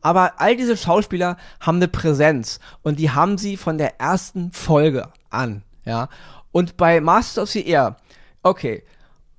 Aber 0.00 0.34
all 0.38 0.56
diese 0.56 0.76
Schauspieler 0.76 1.36
haben 1.60 1.76
eine 1.76 1.88
Präsenz 1.88 2.58
und 2.82 2.98
die 2.98 3.10
haben 3.10 3.38
sie 3.38 3.56
von 3.56 3.78
der 3.78 3.87
ersten 3.98 4.52
Folge 4.52 5.08
an, 5.30 5.62
ja. 5.84 6.08
Und 6.52 6.76
bei 6.76 7.00
Masters 7.00 7.42
of 7.42 7.50
the 7.50 7.66
Air, 7.66 7.96
okay, 8.42 8.82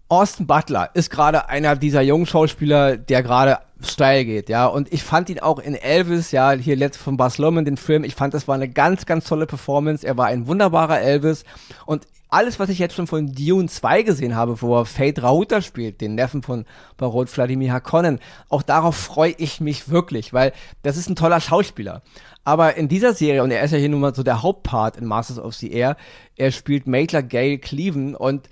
Austin 0.09 0.47
Butler 0.47 0.89
ist 0.95 1.11
gerade 1.11 1.49
einer 1.49 1.75
dieser 1.75 2.01
jungen 2.01 2.25
Schauspieler, 2.25 2.97
der 2.97 3.21
gerade 3.21 3.59
steil 3.81 4.25
geht, 4.25 4.49
ja. 4.49 4.65
Und 4.65 4.91
ich 4.91 5.03
fand 5.03 5.29
ihn 5.29 5.39
auch 5.39 5.59
in 5.59 5.75
Elvis, 5.75 6.31
ja, 6.31 6.51
hier 6.51 6.75
letzt 6.75 6.97
von 6.97 7.15
Bas 7.15 7.37
Luhrmann, 7.37 7.63
den 7.63 7.77
Film, 7.77 8.03
ich 8.03 8.15
fand, 8.15 8.33
das 8.33 8.47
war 8.47 8.55
eine 8.55 8.69
ganz, 8.69 9.05
ganz 9.05 9.25
tolle 9.25 9.45
Performance. 9.45 10.05
Er 10.05 10.17
war 10.17 10.25
ein 10.25 10.47
wunderbarer 10.47 10.99
Elvis. 10.99 11.45
Und 11.85 12.07
alles, 12.29 12.59
was 12.59 12.69
ich 12.69 12.79
jetzt 12.79 12.95
schon 12.95 13.07
von 13.07 13.33
Dune 13.33 13.67
2 13.67 14.03
gesehen 14.03 14.35
habe, 14.35 14.61
wo 14.61 14.79
er 14.79 14.85
Fate 14.85 15.23
Rauta 15.23 15.61
spielt, 15.61 16.01
den 16.01 16.15
Neffen 16.15 16.43
von 16.43 16.65
Barot 16.97 17.29
Vladimir 17.29 17.73
Harkonnen, 17.73 18.19
auch 18.49 18.61
darauf 18.61 18.95
freue 18.95 19.33
ich 19.37 19.61
mich 19.61 19.89
wirklich, 19.89 20.31
weil 20.33 20.53
das 20.83 20.97
ist 20.97 21.09
ein 21.09 21.15
toller 21.15 21.41
Schauspieler. 21.41 22.01
Aber 22.43 22.75
in 22.75 22.87
dieser 22.87 23.13
Serie, 23.13 23.43
und 23.43 23.51
er 23.51 23.63
ist 23.63 23.71
ja 23.71 23.77
hier 23.77 23.89
nun 23.89 24.01
mal 24.01 24.13
so 24.13 24.23
der 24.23 24.43
Hauptpart 24.43 24.97
in 24.97 25.05
Masters 25.05 25.39
of 25.39 25.55
the 25.55 25.71
Air, 25.71 25.97
er 26.35 26.51
spielt 26.51 26.87
Maitler 26.87 27.23
Gale 27.23 27.57
Cleven 27.57 28.15
und 28.15 28.47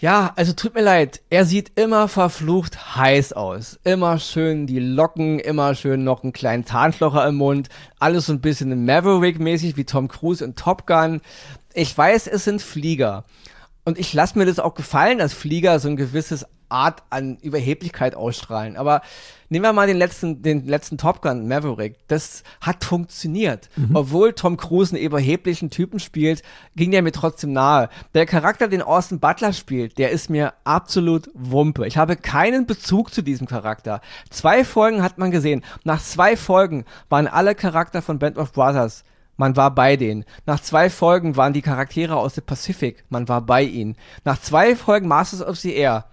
ja, 0.00 0.32
also 0.36 0.52
tut 0.52 0.74
mir 0.74 0.82
leid, 0.82 1.22
er 1.28 1.44
sieht 1.44 1.72
immer 1.76 2.06
verflucht 2.06 2.96
heiß 2.96 3.32
aus. 3.32 3.80
Immer 3.82 4.20
schön 4.20 4.68
die 4.68 4.78
Locken, 4.78 5.40
immer 5.40 5.74
schön 5.74 6.04
noch 6.04 6.22
einen 6.22 6.32
kleinen 6.32 6.64
Tarnschlocher 6.64 7.26
im 7.26 7.34
Mund. 7.34 7.68
Alles 7.98 8.26
so 8.26 8.32
ein 8.32 8.40
bisschen 8.40 8.84
Maverick-mäßig 8.84 9.76
wie 9.76 9.84
Tom 9.84 10.06
Cruise 10.06 10.44
in 10.44 10.54
Top 10.54 10.86
Gun. 10.86 11.20
Ich 11.74 11.96
weiß, 11.98 12.28
es 12.28 12.44
sind 12.44 12.62
Flieger. 12.62 13.24
Und 13.84 13.98
ich 13.98 14.12
lasse 14.14 14.38
mir 14.38 14.46
das 14.46 14.60
auch 14.60 14.74
gefallen, 14.74 15.18
dass 15.18 15.32
Flieger 15.32 15.80
so 15.80 15.88
ein 15.88 15.96
gewisses 15.96 16.46
Art 16.68 17.02
an 17.10 17.38
Überheblichkeit 17.40 18.14
ausstrahlen. 18.14 18.76
Aber 18.76 19.02
nehmen 19.48 19.64
wir 19.64 19.72
mal 19.72 19.86
den 19.86 19.96
letzten, 19.96 20.42
den 20.42 20.66
letzten 20.66 20.98
Top 20.98 21.22
Gun 21.22 21.48
Maverick. 21.48 21.96
Das 22.08 22.42
hat 22.60 22.84
funktioniert. 22.84 23.68
Mhm. 23.76 23.96
Obwohl 23.96 24.32
Tom 24.32 24.56
Cruise 24.56 24.94
einen 24.94 25.04
überheblichen 25.04 25.70
Typen 25.70 25.98
spielt, 26.00 26.42
ging 26.76 26.90
der 26.90 27.02
mir 27.02 27.12
trotzdem 27.12 27.52
nahe. 27.52 27.88
Der 28.14 28.26
Charakter, 28.26 28.68
den 28.68 28.82
Austin 28.82 29.20
Butler 29.20 29.52
spielt, 29.52 29.98
der 29.98 30.10
ist 30.10 30.30
mir 30.30 30.54
absolut 30.64 31.30
Wumpe. 31.34 31.86
Ich 31.86 31.96
habe 31.96 32.16
keinen 32.16 32.66
Bezug 32.66 33.12
zu 33.12 33.22
diesem 33.22 33.46
Charakter. 33.46 34.00
Zwei 34.30 34.64
Folgen 34.64 35.02
hat 35.02 35.18
man 35.18 35.30
gesehen. 35.30 35.64
Nach 35.84 36.02
zwei 36.02 36.36
Folgen 36.36 36.84
waren 37.08 37.26
alle 37.26 37.54
Charakter 37.54 38.02
von 38.02 38.18
Band 38.18 38.38
of 38.38 38.52
Brothers 38.52 39.04
man 39.38 39.56
war 39.56 39.72
bei 39.72 39.96
denen. 39.96 40.24
Nach 40.46 40.60
zwei 40.60 40.90
Folgen 40.90 41.36
waren 41.36 41.52
die 41.52 41.62
Charaktere 41.62 42.16
aus 42.16 42.34
der 42.34 42.42
Pacific. 42.42 43.04
Man 43.08 43.28
war 43.28 43.40
bei 43.40 43.62
ihnen. 43.62 43.96
Nach 44.24 44.38
zwei 44.38 44.74
Folgen 44.74 45.06
Masters 45.06 45.42
of 45.42 45.56
the 45.56 45.74
Air 45.74 46.06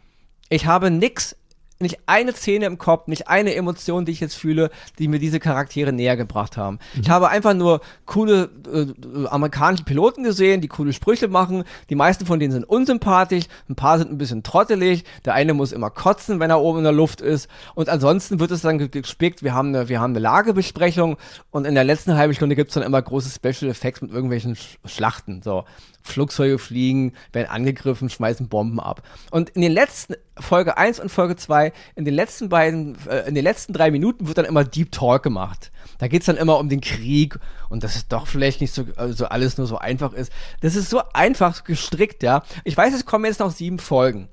ich 0.49 0.65
habe 0.65 0.91
nix, 0.91 1.35
nicht 1.79 1.99
eine 2.05 2.33
Szene 2.33 2.65
im 2.65 2.77
Kopf, 2.77 3.07
nicht 3.07 3.27
eine 3.27 3.53
Emotion, 3.53 4.05
die 4.05 4.13
ich 4.13 4.21
jetzt 4.21 4.35
fühle, 4.35 4.69
die 4.97 5.09
mir 5.09 5.19
diese 5.19 5.39
Charaktere 5.39 5.91
näher 5.91 6.15
gebracht 6.15 6.55
haben. 6.55 6.79
Mhm. 6.93 7.01
Ich 7.01 7.09
habe 7.09 7.29
einfach 7.29 7.53
nur 7.53 7.81
coole 8.05 8.49
äh, 8.71 9.27
amerikanische 9.27 9.83
Piloten 9.83 10.23
gesehen, 10.23 10.61
die 10.61 10.69
coole 10.69 10.93
Sprüche 10.93 11.27
machen. 11.27 11.65
Die 11.89 11.95
meisten 11.95 12.25
von 12.25 12.39
denen 12.39 12.53
sind 12.53 12.63
unsympathisch, 12.63 13.45
ein 13.69 13.75
paar 13.75 13.97
sind 13.97 14.11
ein 14.11 14.17
bisschen 14.17 14.43
trottelig. 14.43 15.03
Der 15.25 15.33
eine 15.33 15.53
muss 15.53 15.73
immer 15.73 15.89
kotzen, 15.89 16.39
wenn 16.39 16.49
er 16.49 16.61
oben 16.61 16.79
in 16.79 16.83
der 16.85 16.93
Luft 16.93 17.19
ist. 17.19 17.49
Und 17.73 17.89
ansonsten 17.89 18.39
wird 18.39 18.51
es 18.51 18.61
dann 18.61 18.89
gespickt. 18.89 19.43
Wir 19.43 19.53
haben 19.53 19.69
eine, 19.69 19.89
wir 19.89 19.99
haben 19.99 20.11
eine 20.11 20.19
Lagebesprechung 20.19 21.17
und 21.51 21.65
in 21.65 21.75
der 21.75 21.83
letzten 21.83 22.15
halben 22.15 22.33
Stunde 22.33 22.55
gibt 22.55 22.69
es 22.69 22.75
dann 22.75 22.83
immer 22.83 23.01
große 23.01 23.29
Special 23.29 23.69
Effects 23.69 24.01
mit 24.01 24.11
irgendwelchen 24.11 24.55
Sch 24.55 24.77
Schlachten. 24.85 25.41
So. 25.41 25.65
Flugzeuge 26.05 26.59
fliegen, 26.59 27.13
werden 27.33 27.49
angegriffen, 27.49 28.09
schmeißen 28.09 28.47
Bomben 28.47 28.79
ab. 28.79 29.01
Und 29.31 29.49
in 29.49 29.61
den 29.61 29.71
letzten 29.71 30.15
Folge 30.39 30.77
1 30.77 30.99
und 30.99 31.09
Folge 31.09 31.35
2, 31.35 31.73
in 31.95 32.05
den 32.05 32.13
letzten 32.13 32.47
beiden, 32.47 32.95
äh, 33.07 33.27
in 33.27 33.33
den 33.33 33.43
letzten 33.43 33.73
drei 33.73 33.89
Minuten 33.89 34.27
wird 34.27 34.37
dann 34.37 34.45
immer 34.45 34.63
Deep 34.63 34.91
Talk 34.91 35.23
gemacht. 35.23 35.71
Da 35.97 36.07
geht 36.07 36.21
es 36.21 36.27
dann 36.27 36.37
immer 36.37 36.59
um 36.59 36.69
den 36.69 36.81
Krieg 36.81 37.39
und 37.69 37.83
dass 37.83 37.95
es 37.95 38.07
doch 38.07 38.27
vielleicht 38.27 38.61
nicht 38.61 38.73
so, 38.73 38.83
äh, 38.97 39.13
so 39.13 39.25
alles 39.25 39.57
nur 39.57 39.65
so 39.65 39.79
einfach 39.79 40.13
ist. 40.13 40.31
Das 40.61 40.75
ist 40.75 40.89
so 40.89 41.01
einfach 41.13 41.63
gestrickt, 41.63 42.21
ja. 42.21 42.43
Ich 42.63 42.77
weiß, 42.77 42.93
es 42.93 43.05
kommen 43.05 43.25
jetzt 43.25 43.39
noch 43.39 43.51
sieben 43.51 43.79
Folgen. 43.79 44.29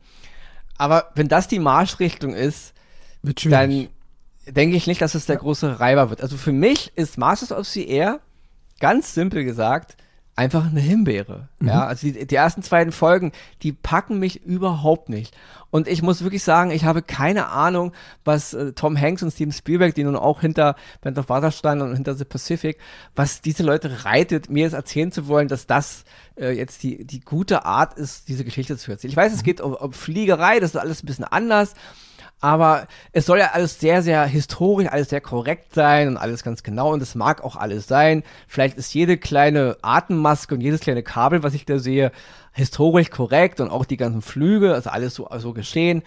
Aber 0.76 1.10
wenn 1.14 1.28
das 1.28 1.48
die 1.48 1.58
Marschrichtung 1.58 2.34
ist, 2.34 2.74
dann 3.22 3.88
denke 4.46 4.76
ich 4.76 4.86
nicht, 4.86 5.00
dass 5.00 5.14
es 5.14 5.26
der 5.26 5.36
große 5.36 5.80
Reiber 5.80 6.10
wird. 6.10 6.20
Also 6.20 6.36
für 6.36 6.52
mich 6.52 6.92
ist 6.96 7.16
Masters 7.16 7.52
of 7.52 7.66
the 7.66 7.88
Air, 7.88 8.20
ganz 8.78 9.14
simpel 9.14 9.44
gesagt, 9.44 9.96
einfach 10.34 10.66
eine 10.66 10.80
Himbeere. 10.80 11.48
Mhm. 11.58 11.68
Ja, 11.68 11.86
also 11.86 12.06
die, 12.06 12.26
die 12.26 12.34
ersten 12.34 12.62
beiden 12.62 12.92
Folgen, 12.92 13.32
die 13.62 13.72
packen 13.72 14.18
mich 14.18 14.44
überhaupt 14.44 15.08
nicht. 15.08 15.36
Und 15.70 15.88
ich 15.88 16.02
muss 16.02 16.22
wirklich 16.22 16.42
sagen, 16.42 16.70
ich 16.70 16.84
habe 16.84 17.00
keine 17.02 17.48
Ahnung, 17.48 17.92
was 18.24 18.52
äh, 18.52 18.72
Tom 18.72 18.98
Hanks 18.98 19.22
und 19.22 19.30
Steven 19.30 19.52
Spielberg, 19.52 19.94
die 19.94 20.04
nun 20.04 20.16
auch 20.16 20.40
hinter 20.40 20.76
Band 21.00 21.18
of 21.18 21.26
Brothers 21.26 21.58
standen 21.58 21.88
und 21.88 21.94
hinter 21.94 22.14
The 22.14 22.26
Pacific, 22.26 22.78
was 23.14 23.40
diese 23.40 23.62
Leute 23.62 24.04
reitet, 24.04 24.50
mir 24.50 24.64
jetzt 24.64 24.74
erzählen 24.74 25.12
zu 25.12 25.28
wollen, 25.28 25.48
dass 25.48 25.66
das 25.66 26.04
äh, 26.36 26.50
jetzt 26.50 26.82
die, 26.82 27.06
die 27.06 27.20
gute 27.20 27.64
Art 27.64 27.94
ist, 27.94 28.28
diese 28.28 28.44
Geschichte 28.44 28.76
zu 28.76 28.90
erzählen. 28.90 29.10
Ich 29.10 29.16
weiß, 29.16 29.32
es 29.32 29.40
mhm. 29.40 29.44
geht 29.44 29.60
um, 29.60 29.74
um 29.74 29.92
Fliegerei, 29.92 30.60
das 30.60 30.70
ist 30.74 30.80
alles 30.80 31.02
ein 31.02 31.06
bisschen 31.06 31.24
anders. 31.24 31.74
Aber 32.42 32.88
es 33.12 33.26
soll 33.26 33.38
ja 33.38 33.52
alles 33.52 33.78
sehr, 33.78 34.02
sehr 34.02 34.24
historisch, 34.24 34.88
alles 34.88 35.10
sehr 35.10 35.20
korrekt 35.20 35.74
sein 35.74 36.08
und 36.08 36.16
alles 36.16 36.42
ganz 36.42 36.64
genau. 36.64 36.92
Und 36.92 37.00
es 37.00 37.14
mag 37.14 37.44
auch 37.44 37.54
alles 37.54 37.86
sein. 37.86 38.24
Vielleicht 38.48 38.76
ist 38.76 38.92
jede 38.92 39.16
kleine 39.16 39.76
Atemmaske 39.80 40.56
und 40.56 40.60
jedes 40.60 40.80
kleine 40.80 41.04
Kabel, 41.04 41.44
was 41.44 41.54
ich 41.54 41.66
da 41.66 41.78
sehe, 41.78 42.10
historisch 42.52 43.10
korrekt 43.10 43.60
und 43.60 43.70
auch 43.70 43.84
die 43.84 43.96
ganzen 43.96 44.22
Flüge, 44.22 44.74
also 44.74 44.90
alles 44.90 45.14
so, 45.14 45.28
so 45.38 45.52
geschehen. 45.52 46.02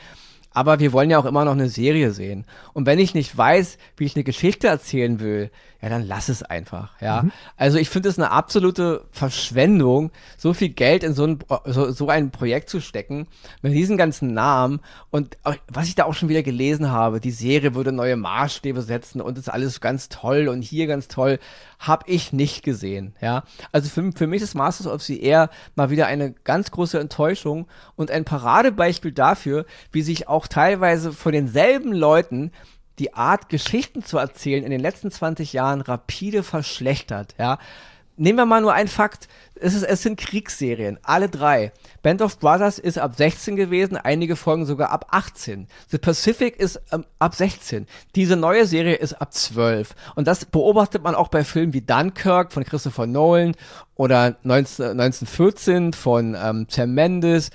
Aber 0.56 0.80
wir 0.80 0.94
wollen 0.94 1.10
ja 1.10 1.20
auch 1.20 1.26
immer 1.26 1.46
noch 1.46 1.52
eine 1.52 1.70
Serie 1.70 2.12
sehen. 2.12 2.46
Und 2.74 2.86
wenn 2.86 2.98
ich 2.98 3.14
nicht 3.14 3.38
weiß, 3.38 3.78
wie 3.98 4.06
ich 4.06 4.16
eine 4.16 4.24
Geschichte 4.24 4.68
erzählen 4.68 5.20
will, 5.20 5.52
ja, 5.86 5.90
dann 5.90 6.08
lass 6.08 6.30
es 6.30 6.42
einfach, 6.42 7.00
ja. 7.00 7.22
Mhm. 7.22 7.32
Also 7.58 7.78
ich 7.78 7.90
finde 7.90 8.10
es 8.10 8.18
eine 8.18 8.32
absolute 8.32 9.06
Verschwendung, 9.12 10.10
so 10.36 10.54
viel 10.54 10.70
Geld 10.70 11.04
in 11.04 11.14
so 11.14 11.28
ein, 11.28 11.40
so, 11.66 11.92
so 11.92 12.10
ein 12.10 12.32
Projekt 12.32 12.70
zu 12.70 12.80
stecken, 12.80 13.28
mit 13.62 13.74
diesen 13.74 13.96
ganzen 13.96 14.34
Namen 14.34 14.80
und 15.12 15.38
was 15.68 15.88
ich 15.88 15.94
da 15.94 16.06
auch 16.06 16.16
schon 16.16 16.30
wieder 16.30 16.42
gelesen 16.42 16.90
habe, 16.90 17.20
die 17.20 17.30
Serie 17.30 17.76
würde 17.76 17.92
neue 17.92 18.16
Maßstäbe 18.16 18.82
setzen 18.82 19.22
und 19.22 19.38
ist 19.38 19.48
alles 19.48 19.80
ganz 19.80 20.10
toll 20.10 20.48
und 20.48 20.64
hier 20.64 20.88
ganz 20.88 21.08
toll, 21.08 21.38
habe 21.88 22.10
ich 22.10 22.34
nicht 22.34 22.64
gesehen, 22.64 23.16
ja. 23.22 23.44
Also 23.72 23.90
für, 23.90 24.12
für 24.12 24.28
mich 24.28 24.42
ist 24.42 24.56
Masters 24.56 24.88
of 24.88 25.02
the 25.04 25.22
Air 25.22 25.50
mal 25.76 25.90
wieder 25.90 26.08
eine 26.08 26.32
ganz 26.32 26.72
große 26.72 27.00
Enttäuschung 27.00 27.68
und 27.96 28.12
ein 28.12 28.26
Paradebeispiel 28.26 29.12
dafür, 29.12 29.66
wie 29.92 30.02
sich 30.02 30.28
auch 30.28 30.48
teilweise 30.48 31.12
von 31.12 31.32
denselben 31.32 31.94
Leuten 31.94 32.52
die 33.00 33.14
Art, 33.14 33.50
Geschichten 33.50 34.04
zu 34.04 34.18
erzählen, 34.18 34.64
in 34.64 34.72
den 34.72 34.80
letzten 34.80 35.12
20 35.12 35.54
Jahren 35.54 35.82
rapide 35.82 36.44
verschlechtert, 36.44 37.36
ja. 37.38 37.60
Nehmen 38.18 38.38
wir 38.38 38.46
mal 38.46 38.62
nur 38.62 38.74
einen 38.74 38.88
Fakt. 38.88 39.28
Es, 39.56 39.74
ist, 39.74 39.84
es 39.84 40.02
sind 40.02 40.20
Kriegsserien, 40.20 41.00
alle 41.04 41.30
drei. 41.30 41.72
Band 42.02 42.22
of 42.22 42.40
Brothers 42.40 42.80
ist 42.80 42.98
ab 42.98 43.16
16 43.16 43.56
gewesen, 43.56 43.98
einige 43.98 44.36
Folgen 44.36 44.66
sogar 44.66 44.92
ab 44.92 45.08
18. 45.12 45.68
The 45.90 45.98
Pacific 45.98 46.58
ist 46.58 46.82
ähm, 46.92 47.06
ab 47.20 47.36
16. 47.36 47.88
Diese 48.16 48.36
neue 48.36 48.66
Serie 48.66 48.96
ist 48.96 49.14
ab 49.14 49.34
12. 49.34 49.96
Und 50.16 50.28
das 50.28 50.46
beobachtet 50.46 51.04
man 51.04 51.16
auch 51.16 51.30
bei 51.30 51.44
Filmen 51.44 51.74
wie 51.74 51.82
Dunkirk 51.82 52.54
von 52.54 52.64
Christopher 52.64 53.06
Nolan 53.06 53.56
oder 53.96 54.38
19, 54.44 54.86
1914 54.86 55.94
von 55.94 56.36
ähm, 56.42 56.68
Sam 56.70 56.94
Mendes 56.94 57.52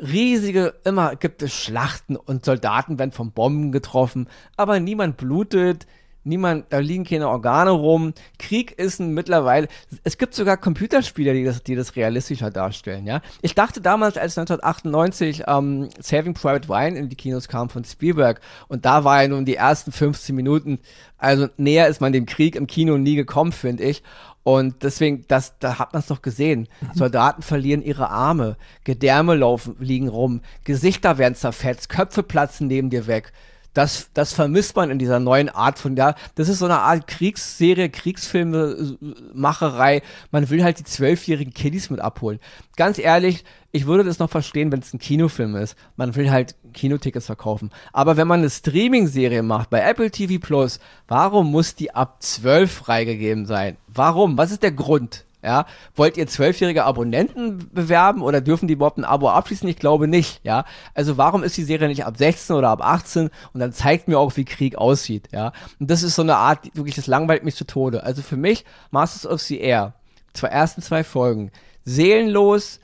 riesige, 0.00 0.74
immer 0.84 1.16
gibt 1.16 1.42
es 1.42 1.52
Schlachten 1.52 2.16
und 2.16 2.44
Soldaten 2.44 2.98
werden 2.98 3.12
von 3.12 3.32
Bomben 3.32 3.72
getroffen, 3.72 4.28
aber 4.56 4.80
niemand 4.80 5.16
blutet, 5.16 5.86
niemand, 6.24 6.66
da 6.70 6.78
liegen 6.78 7.04
keine 7.04 7.28
Organe 7.28 7.70
rum. 7.70 8.12
Krieg 8.38 8.72
ist 8.78 9.00
ein 9.00 9.14
mittlerweile, 9.14 9.68
es 10.04 10.18
gibt 10.18 10.34
sogar 10.34 10.56
Computerspiele, 10.56 11.32
die 11.32 11.44
das, 11.44 11.62
die 11.62 11.74
das 11.74 11.96
realistischer 11.96 12.50
darstellen, 12.50 13.06
ja. 13.06 13.22
Ich 13.42 13.54
dachte 13.54 13.80
damals, 13.80 14.16
als 14.16 14.36
1998 14.38 15.44
ähm, 15.46 15.88
Saving 16.00 16.34
Private 16.34 16.68
Ryan 16.68 16.96
in 16.96 17.08
die 17.08 17.16
Kinos 17.16 17.48
kam 17.48 17.70
von 17.70 17.84
Spielberg 17.84 18.40
und 18.68 18.84
da 18.84 19.04
war 19.04 19.22
ja 19.22 19.28
nun 19.28 19.44
die 19.44 19.56
ersten 19.56 19.92
15 19.92 20.34
Minuten, 20.34 20.78
also 21.18 21.48
näher 21.56 21.88
ist 21.88 22.00
man 22.00 22.12
dem 22.12 22.26
Krieg 22.26 22.56
im 22.56 22.66
Kino 22.66 22.96
nie 22.96 23.16
gekommen, 23.16 23.52
finde 23.52 23.84
ich. 23.84 24.02
Und 24.42 24.82
deswegen, 24.82 25.24
das, 25.28 25.58
da 25.58 25.78
hat 25.78 25.92
man 25.92 26.00
es 26.00 26.06
doch 26.06 26.22
gesehen. 26.22 26.68
Mhm. 26.80 26.94
Soldaten 26.94 27.42
verlieren 27.42 27.82
ihre 27.82 28.08
Arme, 28.08 28.56
Gedärme 28.84 29.34
laufen, 29.34 29.76
liegen 29.78 30.08
rum, 30.08 30.40
Gesichter 30.64 31.18
werden 31.18 31.34
zerfetzt, 31.34 31.90
Köpfe 31.90 32.22
platzen 32.22 32.66
neben 32.66 32.90
dir 32.90 33.06
weg. 33.06 33.32
Das, 33.74 34.10
das 34.14 34.32
vermisst 34.32 34.76
man 34.76 34.90
in 34.90 34.98
dieser 34.98 35.20
neuen 35.20 35.48
Art 35.48 35.78
von, 35.78 35.96
ja, 35.96 36.14
das 36.34 36.48
ist 36.48 36.58
so 36.58 36.64
eine 36.64 36.80
Art 36.80 37.06
Kriegsserie, 37.06 37.88
Kriegsfilme, 37.88 38.96
Macherei. 39.32 40.02
Man 40.30 40.50
will 40.50 40.64
halt 40.64 40.78
die 40.78 40.84
zwölfjährigen 40.84 41.54
Kiddies 41.54 41.90
mit 41.90 42.00
abholen. 42.00 42.40
Ganz 42.76 42.98
ehrlich, 42.98 43.44
ich 43.72 43.86
würde 43.86 44.02
das 44.02 44.18
noch 44.18 44.30
verstehen, 44.30 44.72
wenn 44.72 44.80
es 44.80 44.92
ein 44.92 44.98
Kinofilm 44.98 45.54
ist. 45.54 45.76
Man 45.96 46.16
will 46.16 46.30
halt 46.30 46.56
Kinotickets 46.72 47.26
verkaufen. 47.26 47.70
Aber 47.92 48.16
wenn 48.16 48.26
man 48.26 48.40
eine 48.40 48.50
Streaming-Serie 48.50 49.42
macht 49.42 49.70
bei 49.70 49.80
Apple 49.80 50.10
TV 50.10 50.44
Plus, 50.44 50.80
warum 51.06 51.50
muss 51.50 51.76
die 51.76 51.94
ab 51.94 52.16
12 52.20 52.70
freigegeben 52.70 53.46
sein? 53.46 53.76
Warum? 53.86 54.36
Was 54.36 54.50
ist 54.50 54.64
der 54.64 54.72
Grund? 54.72 55.24
Ja, 55.42 55.64
wollt 55.94 56.18
ihr 56.18 56.26
zwölfjährige 56.26 56.84
Abonnenten 56.84 57.70
bewerben 57.72 58.20
oder 58.20 58.42
dürfen 58.42 58.68
die 58.68 58.74
überhaupt 58.74 58.98
ein 58.98 59.04
Abo 59.04 59.30
abschließen? 59.30 59.68
Ich 59.68 59.78
glaube 59.78 60.06
nicht, 60.06 60.40
ja. 60.44 60.66
Also 60.94 61.16
warum 61.16 61.42
ist 61.42 61.56
die 61.56 61.64
Serie 61.64 61.88
nicht 61.88 62.04
ab 62.04 62.18
16 62.18 62.56
oder 62.56 62.68
ab 62.68 62.82
18 62.82 63.30
und 63.54 63.60
dann 63.60 63.72
zeigt 63.72 64.06
mir 64.06 64.18
auch, 64.18 64.36
wie 64.36 64.44
Krieg 64.44 64.76
aussieht, 64.76 65.28
ja. 65.32 65.52
Und 65.78 65.90
das 65.90 66.02
ist 66.02 66.14
so 66.14 66.22
eine 66.22 66.36
Art, 66.36 66.66
wirklich, 66.74 66.96
das 66.96 67.06
langweilt 67.06 67.42
mich 67.42 67.56
zu 67.56 67.64
Tode. 67.64 68.04
Also 68.04 68.20
für 68.20 68.36
mich, 68.36 68.66
Masters 68.90 69.26
of 69.26 69.40
the 69.40 69.58
Air, 69.58 69.94
zwei 70.34 70.48
ersten 70.48 70.82
zwei 70.82 71.04
Folgen, 71.04 71.50
seelenlos, 71.84 72.80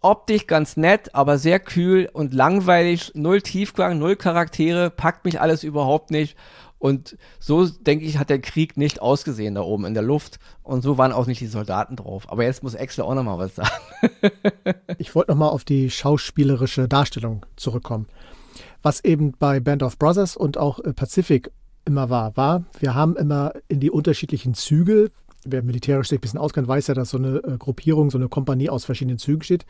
optisch 0.00 0.46
ganz 0.46 0.76
nett, 0.76 1.14
aber 1.14 1.38
sehr 1.38 1.58
kühl 1.58 2.08
und 2.12 2.32
langweilig, 2.32 3.12
null 3.14 3.42
Tiefgang, 3.42 3.98
null 3.98 4.14
Charaktere, 4.14 4.90
packt 4.90 5.24
mich 5.24 5.40
alles 5.40 5.64
überhaupt 5.64 6.10
nicht 6.10 6.36
und 6.78 7.16
so, 7.40 7.66
denke 7.66 8.04
ich, 8.04 8.18
hat 8.18 8.30
der 8.30 8.40
Krieg 8.40 8.76
nicht 8.76 9.02
ausgesehen 9.02 9.56
da 9.56 9.62
oben 9.62 9.84
in 9.84 9.94
der 9.94 10.02
Luft. 10.02 10.38
Und 10.62 10.82
so 10.82 10.96
waren 10.96 11.12
auch 11.12 11.26
nicht 11.26 11.40
die 11.40 11.46
Soldaten 11.46 11.96
drauf. 11.96 12.30
Aber 12.30 12.44
jetzt 12.44 12.62
muss 12.62 12.74
Exler 12.74 13.04
auch 13.04 13.14
nochmal 13.14 13.38
was 13.38 13.56
sagen. 13.56 13.70
ich 14.98 15.14
wollte 15.14 15.32
nochmal 15.32 15.50
auf 15.50 15.64
die 15.64 15.90
schauspielerische 15.90 16.86
Darstellung 16.86 17.44
zurückkommen. 17.56 18.06
Was 18.82 19.02
eben 19.04 19.32
bei 19.32 19.58
Band 19.58 19.82
of 19.82 19.98
Brothers 19.98 20.36
und 20.36 20.56
auch 20.56 20.78
äh, 20.80 20.92
Pacific 20.92 21.50
immer 21.84 22.10
war, 22.10 22.36
war, 22.36 22.64
wir 22.78 22.94
haben 22.94 23.16
immer 23.16 23.54
in 23.66 23.80
die 23.80 23.90
unterschiedlichen 23.90 24.54
Züge, 24.54 25.10
wer 25.44 25.62
militärisch 25.62 26.08
sich 26.08 26.18
ein 26.18 26.20
bisschen 26.20 26.38
auskennt, 26.38 26.68
weiß 26.68 26.86
ja, 26.86 26.94
dass 26.94 27.10
so 27.10 27.18
eine 27.18 27.38
äh, 27.38 27.56
Gruppierung, 27.58 28.10
so 28.10 28.18
eine 28.18 28.28
Kompanie 28.28 28.70
aus 28.70 28.84
verschiedenen 28.84 29.18
Zügen 29.18 29.42
steht. 29.42 29.66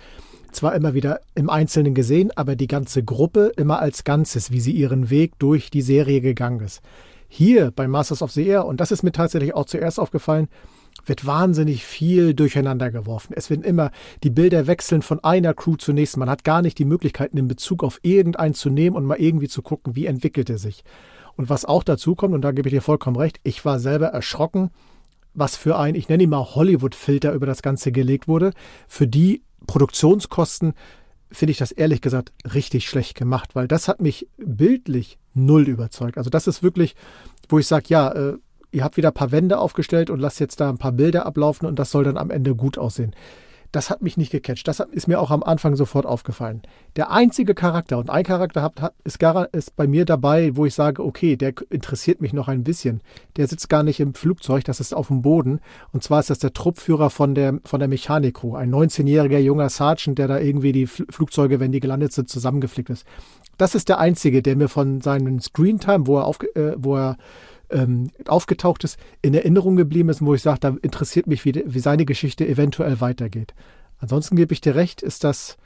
Zwar 0.52 0.74
immer 0.74 0.94
wieder 0.94 1.20
im 1.34 1.50
Einzelnen 1.50 1.94
gesehen, 1.94 2.30
aber 2.37 2.56
die 2.56 2.66
ganze 2.66 3.04
Gruppe 3.04 3.52
immer 3.56 3.80
als 3.80 4.04
Ganzes, 4.04 4.50
wie 4.50 4.61
sie 4.61 4.72
ihren 4.72 5.11
Weg 5.11 5.38
durch 5.38 5.70
die 5.70 5.82
Serie 5.82 6.20
gegangen 6.20 6.61
ist. 6.61 6.80
Hier 7.28 7.70
bei 7.70 7.87
Masters 7.87 8.22
of 8.22 8.32
the 8.32 8.46
Air, 8.46 8.64
und 8.64 8.80
das 8.80 8.90
ist 8.90 9.02
mir 9.02 9.12
tatsächlich 9.12 9.54
auch 9.54 9.66
zuerst 9.66 10.00
aufgefallen, 10.00 10.48
wird 11.04 11.26
wahnsinnig 11.26 11.84
viel 11.84 12.34
durcheinander 12.34 12.90
geworfen. 12.90 13.34
Es 13.37 13.50
werden 13.50 13.62
immer 13.62 13.90
die 14.22 14.30
Bilder 14.30 14.66
wechseln 14.66 15.02
von 15.02 15.22
einer 15.22 15.54
Crew 15.54 15.76
zur 15.76 15.94
nächsten. 15.94 16.20
Man 16.20 16.30
hat 16.30 16.44
gar 16.44 16.62
nicht 16.62 16.78
die 16.78 16.84
Möglichkeiten, 16.84 17.38
in 17.38 17.48
Bezug 17.48 17.84
auf 17.84 18.00
irgendeinen 18.02 18.54
zu 18.54 18.70
nehmen 18.70 18.96
und 18.96 19.04
mal 19.04 19.20
irgendwie 19.20 19.48
zu 19.48 19.62
gucken, 19.62 19.96
wie 19.96 20.06
entwickelt 20.06 20.50
er 20.50 20.58
sich. 20.58 20.84
Und 21.37 21.48
was 21.48 21.64
auch 21.64 21.84
dazu 21.84 22.14
kommt, 22.14 22.34
und 22.34 22.42
da 22.42 22.52
gebe 22.52 22.68
ich 22.68 22.74
dir 22.74 22.82
vollkommen 22.82 23.16
recht, 23.16 23.38
ich 23.44 23.64
war 23.64 23.78
selber 23.78 24.08
erschrocken, 24.08 24.70
was 25.34 25.56
für 25.56 25.78
ein, 25.78 25.94
ich 25.94 26.08
nenne 26.08 26.24
ihn 26.24 26.30
mal 26.30 26.54
Hollywood-Filter 26.54 27.32
über 27.32 27.46
das 27.46 27.62
Ganze 27.62 27.92
gelegt 27.92 28.26
wurde. 28.26 28.52
Für 28.88 29.06
die 29.06 29.42
Produktionskosten 29.68 30.74
finde 31.31 31.52
ich 31.52 31.59
das 31.59 31.70
ehrlich 31.70 32.00
gesagt 32.00 32.33
richtig 32.52 32.88
schlecht 32.88 33.14
gemacht, 33.14 33.54
weil 33.54 33.68
das 33.68 33.87
hat 33.87 34.00
mich 34.00 34.26
bildlich 34.37 35.18
null 35.35 35.68
überzeugt. 35.68 36.18
Also 36.18 36.31
das 36.31 36.48
ist 36.48 36.64
wirklich, 36.64 36.96
wo 37.48 37.61
ich 37.61 37.68
sage, 37.68 37.87
ja, 37.88 38.11
äh, 38.11 38.38
ihr 38.72 38.83
habt 38.83 38.96
wieder 38.96 39.11
ein 39.11 39.14
paar 39.14 39.31
Wände 39.31 39.59
aufgestellt 39.59 40.11
und 40.11 40.18
lasst 40.18 40.40
jetzt 40.40 40.59
da 40.59 40.68
ein 40.68 40.78
paar 40.78 40.92
Bilder 40.92 41.26
ablaufen 41.26 41.66
und 41.66 41.78
das 41.78 41.92
soll 41.92 42.02
dann 42.02 42.16
am 42.16 42.31
Ende 42.31 42.57
gut 42.57 42.78
aussehen 42.78 43.14
das 43.72 43.90
hat 43.90 44.02
mich 44.02 44.16
nicht 44.16 44.33
gecatcht. 44.33 44.66
Das 44.66 44.81
ist 44.81 45.09
mir 45.09 45.20
auch 45.20 45.31
am 45.31 45.42
Anfang 45.42 45.76
sofort 45.76 46.07
aufgefallen. 46.07 46.62
Der 46.96 47.11
einzige 47.11 47.54
Charakter, 47.54 47.98
und 47.98 48.09
ein 48.09 48.24
Charakter 48.24 48.62
hat, 48.62 48.81
hat, 48.81 48.94
ist, 49.04 49.18
gar, 49.18 49.52
ist 49.52 49.76
bei 49.76 49.87
mir 49.87 50.04
dabei, 50.04 50.57
wo 50.57 50.64
ich 50.64 50.74
sage, 50.74 51.04
okay, 51.04 51.37
der 51.37 51.52
interessiert 51.70 52.20
mich 52.20 52.33
noch 52.33 52.48
ein 52.48 52.64
bisschen. 52.64 53.02
Der 53.37 53.46
sitzt 53.46 53.68
gar 53.68 53.83
nicht 53.83 54.00
im 54.00 54.14
Flugzeug, 54.14 54.64
das 54.64 54.81
ist 54.81 54.94
auf 54.94 55.09
dem 55.09 55.22
Boden. 55.22 55.61
Und 55.92 56.02
zwar 56.02 56.20
ist 56.20 56.31
das 56.31 56.38
der 56.38 56.52
Truppführer 56.52 57.11
von 57.11 57.35
der, 57.35 57.61
von 57.64 57.78
der 57.78 57.88
Mechanik-Crew. 57.88 58.54
Ein 58.54 58.74
19-jähriger 58.74 59.38
junger 59.38 59.68
Sergeant, 59.68 60.18
der 60.18 60.28
da 60.28 60.38
irgendwie 60.38 60.72
die 60.72 60.87
Flugzeuge, 60.87 61.61
wenn 61.61 61.72
die 61.72 61.81
gelandet 61.81 62.12
sind, 62.12 62.31
zusammengeflickt 62.31 62.90
ist. 62.90 63.07
Das 63.59 63.74
ist 63.74 63.88
der 63.88 63.98
einzige, 63.98 64.40
der 64.40 64.57
mir 64.57 64.68
von 64.68 65.00
seinen 65.00 65.40
Screentime, 65.40 66.07
wo 66.07 66.18
er, 66.18 66.26
auf, 66.26 66.38
äh, 66.54 66.72
wo 66.76 66.96
er 66.96 67.16
ähm, 67.70 68.11
aufgetaucht 68.26 68.85
ist, 68.85 68.98
in 69.22 69.35
Erinnerung 69.35 69.76
geblieben 69.76 70.09
ist, 70.09 70.24
wo 70.24 70.35
ich 70.35 70.42
sage, 70.42 70.61
da 70.61 70.76
interessiert 70.83 71.26
mich, 71.26 71.44
wie, 71.44 71.62
wie 71.66 71.81
seine 71.81 72.04
Geschichte 72.04 72.46
eventuell 72.46 73.00
weitergeht. 73.00 73.54
Ansonsten 73.98 74.37
gebe 74.37 74.52
ich 74.52 74.61
dir 74.61 74.74
recht, 74.74 75.02
ist 75.02 75.24
das, 75.24 75.57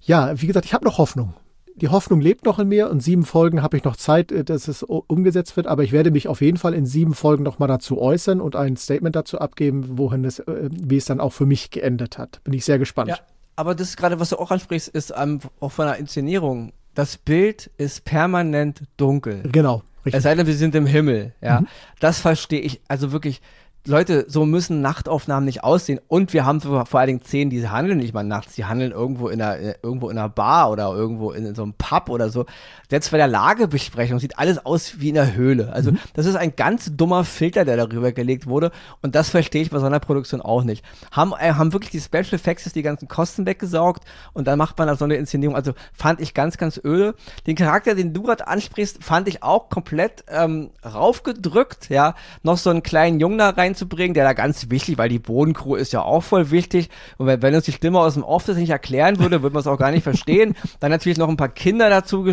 ja, 0.00 0.40
wie 0.40 0.46
gesagt, 0.46 0.66
ich 0.66 0.74
habe 0.74 0.84
noch 0.84 0.98
Hoffnung. 0.98 1.34
Die 1.76 1.88
Hoffnung 1.88 2.20
lebt 2.20 2.44
noch 2.44 2.58
in 2.58 2.68
mir 2.68 2.90
und 2.90 3.02
sieben 3.02 3.24
Folgen 3.24 3.62
habe 3.62 3.76
ich 3.76 3.84
noch 3.84 3.96
Zeit, 3.96 4.32
äh, 4.32 4.44
dass 4.44 4.68
es 4.68 4.82
umgesetzt 4.82 5.56
wird, 5.56 5.66
aber 5.66 5.82
ich 5.82 5.92
werde 5.92 6.10
mich 6.10 6.28
auf 6.28 6.40
jeden 6.40 6.58
Fall 6.58 6.74
in 6.74 6.86
sieben 6.86 7.14
Folgen 7.14 7.42
nochmal 7.42 7.68
dazu 7.68 8.00
äußern 8.00 8.40
und 8.40 8.56
ein 8.56 8.76
Statement 8.76 9.16
dazu 9.16 9.38
abgeben, 9.38 9.98
wohin 9.98 10.24
es, 10.24 10.40
äh, 10.40 10.68
wie 10.70 10.96
es 10.96 11.06
dann 11.06 11.20
auch 11.20 11.32
für 11.32 11.46
mich 11.46 11.70
geendet 11.70 12.18
hat. 12.18 12.40
Bin 12.44 12.52
ich 12.52 12.64
sehr 12.64 12.78
gespannt. 12.78 13.10
Ja, 13.10 13.18
aber 13.56 13.74
das 13.74 13.90
ist 13.90 13.96
gerade, 13.96 14.20
was 14.20 14.30
du 14.30 14.36
auch 14.36 14.50
ansprichst, 14.50 14.88
ist 14.88 15.10
um, 15.10 15.40
auch 15.60 15.72
von 15.72 15.86
der 15.86 15.96
Inszenierung. 15.96 16.72
Das 16.94 17.16
Bild 17.16 17.70
ist 17.78 18.04
permanent 18.04 18.82
dunkel. 18.96 19.42
Genau. 19.50 19.82
Richtig. 20.04 20.14
Es 20.14 20.22
sei 20.22 20.34
denn, 20.34 20.46
wir 20.46 20.54
sind 20.54 20.74
im 20.74 20.86
Himmel, 20.86 21.34
ja. 21.40 21.60
Mhm. 21.60 21.68
Das 22.00 22.20
verstehe 22.20 22.60
ich, 22.60 22.80
also 22.88 23.12
wirklich, 23.12 23.40
Leute, 23.86 24.26
so 24.28 24.44
müssen 24.44 24.82
Nachtaufnahmen 24.82 25.46
nicht 25.46 25.64
aussehen. 25.64 26.00
Und 26.06 26.34
wir 26.34 26.44
haben 26.44 26.60
vor 26.60 26.94
allen 26.94 27.06
Dingen 27.06 27.22
Szenen, 27.22 27.48
die 27.50 27.66
handeln 27.66 27.96
nicht 27.96 28.12
mal 28.12 28.22
nachts, 28.22 28.54
die 28.54 28.66
handeln 28.66 28.92
irgendwo 28.92 29.28
in 29.28 29.40
einer, 29.40 29.56
äh, 29.56 29.74
irgendwo 29.82 30.10
in 30.10 30.18
einer 30.18 30.28
Bar 30.28 30.70
oder 30.70 30.92
irgendwo 30.92 31.32
in, 31.32 31.46
in 31.46 31.54
so 31.54 31.62
einem 31.62 31.72
Pub 31.72 32.10
oder 32.10 32.28
so. 32.28 32.44
Jetzt 32.90 33.10
bei 33.10 33.16
der 33.16 33.26
Lagebesprechung 33.26 34.18
sieht 34.18 34.38
alles 34.38 34.64
aus 34.66 35.00
wie 35.00 35.08
in 35.08 35.14
der 35.14 35.34
Höhle. 35.34 35.72
Also, 35.72 35.92
mhm. 35.92 35.98
das 36.12 36.26
ist 36.26 36.36
ein 36.36 36.56
ganz 36.56 36.94
dummer 36.94 37.24
Filter, 37.24 37.64
der 37.64 37.78
darüber 37.78 38.12
gelegt 38.12 38.46
wurde. 38.46 38.70
Und 39.00 39.14
das 39.14 39.30
verstehe 39.30 39.62
ich 39.62 39.70
bei 39.70 39.78
so 39.78 39.86
einer 39.86 40.00
Produktion 40.00 40.42
auch 40.42 40.62
nicht. 40.62 40.84
Haben, 41.10 41.32
äh, 41.38 41.54
haben 41.54 41.72
wirklich 41.72 41.90
die 41.90 42.00
Special 42.00 42.34
Effects 42.34 42.70
die 42.74 42.82
ganzen 42.82 43.08
Kosten 43.08 43.46
weggesaugt 43.46 44.04
und 44.34 44.46
dann 44.46 44.58
macht 44.58 44.76
man 44.76 44.88
da 44.88 44.96
so 44.96 45.06
eine 45.06 45.14
Inszenierung. 45.14 45.56
Also, 45.56 45.72
fand 45.94 46.20
ich 46.20 46.34
ganz, 46.34 46.58
ganz 46.58 46.78
öde. 46.84 47.14
Den 47.46 47.56
Charakter, 47.56 47.94
den 47.94 48.12
du 48.12 48.24
gerade 48.24 48.46
ansprichst, 48.46 49.02
fand 49.02 49.26
ich 49.26 49.42
auch 49.42 49.70
komplett 49.70 50.24
ähm, 50.28 50.70
raufgedrückt, 50.84 51.88
ja. 51.88 52.14
Noch 52.42 52.58
so 52.58 52.68
einen 52.68 52.82
kleinen 52.82 53.20
Jungen 53.20 53.38
da 53.38 53.48
rein 53.50 53.69
reinzubringen, 53.70 54.14
der 54.14 54.24
da 54.24 54.32
ganz 54.32 54.70
wichtig, 54.70 54.98
weil 54.98 55.08
die 55.08 55.18
Bodencrew 55.18 55.76
ist 55.76 55.92
ja 55.92 56.02
auch 56.02 56.22
voll 56.22 56.50
wichtig. 56.50 56.90
Und 57.18 57.26
wenn, 57.26 57.42
wenn 57.42 57.54
uns 57.54 57.64
die 57.64 57.72
Stimme 57.72 58.00
aus 58.00 58.14
dem 58.14 58.22
Off 58.22 58.44
das 58.44 58.56
nicht 58.56 58.70
erklären 58.70 59.18
würde, 59.18 59.42
würde 59.42 59.54
man 59.54 59.60
es 59.60 59.66
auch 59.66 59.78
gar 59.78 59.90
nicht 59.90 60.02
verstehen. 60.02 60.54
Dann 60.80 60.90
natürlich 60.90 61.18
noch 61.18 61.28
ein 61.28 61.36
paar 61.36 61.48
Kinder 61.48 61.88
dazu, 61.88 62.26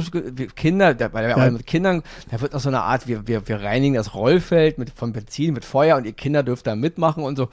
Kinder, 0.55 0.93
der, 0.93 1.13
weil 1.13 1.29
ja. 1.29 1.49
mit 1.49 1.67
Kindern, 1.67 2.03
da 2.31 2.41
wird 2.41 2.53
noch 2.53 2.59
so 2.59 2.69
eine 2.69 2.81
Art, 2.81 3.07
wir, 3.07 3.27
wir, 3.27 3.47
wir 3.47 3.61
reinigen 3.61 3.95
das 3.95 4.13
Rollfeld 4.13 4.77
mit, 4.77 4.89
von 4.89 5.13
Benzin, 5.13 5.53
mit 5.53 5.65
Feuer 5.65 5.97
und 5.97 6.05
ihr 6.05 6.13
Kinder 6.13 6.43
dürft 6.43 6.67
da 6.67 6.75
mitmachen 6.75 7.23
und 7.23 7.35
so. 7.35 7.49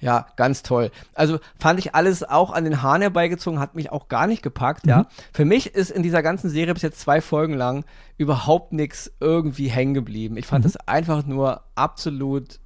Ja, 0.00 0.26
ganz 0.36 0.62
toll. 0.62 0.90
Also 1.14 1.38
fand 1.58 1.78
ich 1.78 1.94
alles 1.94 2.22
auch 2.22 2.52
an 2.52 2.64
den 2.64 2.82
Haaren 2.82 3.00
herbeigezogen, 3.00 3.60
hat 3.60 3.74
mich 3.74 3.90
auch 3.90 4.08
gar 4.08 4.26
nicht 4.26 4.42
gepackt, 4.42 4.84
mhm. 4.84 4.90
ja. 4.90 5.06
Für 5.32 5.44
mich 5.44 5.74
ist 5.74 5.90
in 5.90 6.02
dieser 6.02 6.22
ganzen 6.22 6.50
Serie 6.50 6.74
bis 6.74 6.82
jetzt 6.82 7.00
zwei 7.00 7.20
Folgen 7.20 7.54
lang 7.54 7.84
überhaupt 8.18 8.72
nichts 8.72 9.10
irgendwie 9.20 9.68
hängen 9.68 9.94
geblieben. 9.94 10.36
Ich 10.36 10.46
fand 10.46 10.64
mhm. 10.64 10.68
das 10.68 10.76
einfach 10.86 11.24
nur 11.24 11.62
absolut 11.74 12.60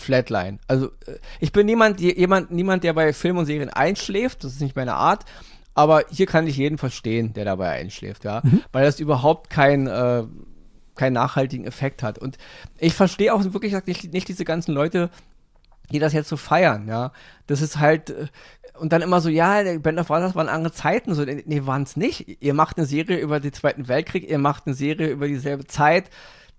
Flatline. 0.00 0.58
Also 0.66 0.86
äh, 1.06 1.18
ich 1.38 1.52
bin 1.52 1.66
niemand, 1.66 2.00
jemand, 2.00 2.50
niemand, 2.50 2.84
der 2.84 2.92
bei 2.92 3.12
Filmen 3.12 3.40
und 3.40 3.46
Serien 3.46 3.70
einschläft. 3.70 4.44
Das 4.44 4.52
ist 4.52 4.60
nicht 4.60 4.76
meine 4.76 4.94
Art. 4.94 5.24
Aber 5.74 6.04
hier 6.10 6.26
kann 6.26 6.46
ich 6.46 6.56
jeden 6.56 6.78
verstehen, 6.78 7.32
der 7.32 7.44
dabei 7.44 7.70
einschläft, 7.70 8.24
ja, 8.24 8.40
mhm. 8.42 8.62
weil 8.72 8.84
das 8.84 8.98
überhaupt 8.98 9.50
kein 9.50 9.86
äh, 9.86 10.24
keinen 11.00 11.14
nachhaltigen 11.14 11.64
Effekt 11.64 12.02
hat. 12.02 12.18
Und 12.18 12.36
ich 12.78 12.94
verstehe 12.94 13.32
auch 13.32 13.42
wirklich 13.42 13.74
nicht, 13.86 14.12
nicht 14.12 14.28
diese 14.28 14.44
ganzen 14.44 14.72
Leute, 14.74 15.08
die 15.90 15.98
das 15.98 16.12
jetzt 16.12 16.28
so 16.28 16.36
feiern, 16.36 16.88
ja. 16.88 17.12
Das 17.46 17.62
ist 17.62 17.78
halt, 17.78 18.10
äh, 18.10 18.26
und 18.78 18.92
dann 18.92 19.02
immer 19.02 19.20
so, 19.20 19.28
ja, 19.28 19.62
Band 19.78 19.98
of 19.98 20.08
Brothers 20.08 20.34
waren 20.34 20.48
andere 20.48 20.72
Zeiten, 20.72 21.14
so, 21.14 21.24
nee, 21.24 21.66
waren 21.66 21.84
es 21.84 21.96
nicht. 21.96 22.42
Ihr 22.42 22.54
macht 22.54 22.76
eine 22.76 22.86
Serie 22.86 23.18
über 23.18 23.40
den 23.40 23.52
Zweiten 23.52 23.88
Weltkrieg, 23.88 24.28
ihr 24.28 24.38
macht 24.38 24.66
eine 24.66 24.74
Serie 24.74 25.08
über 25.08 25.26
dieselbe 25.26 25.66
Zeit. 25.66 26.10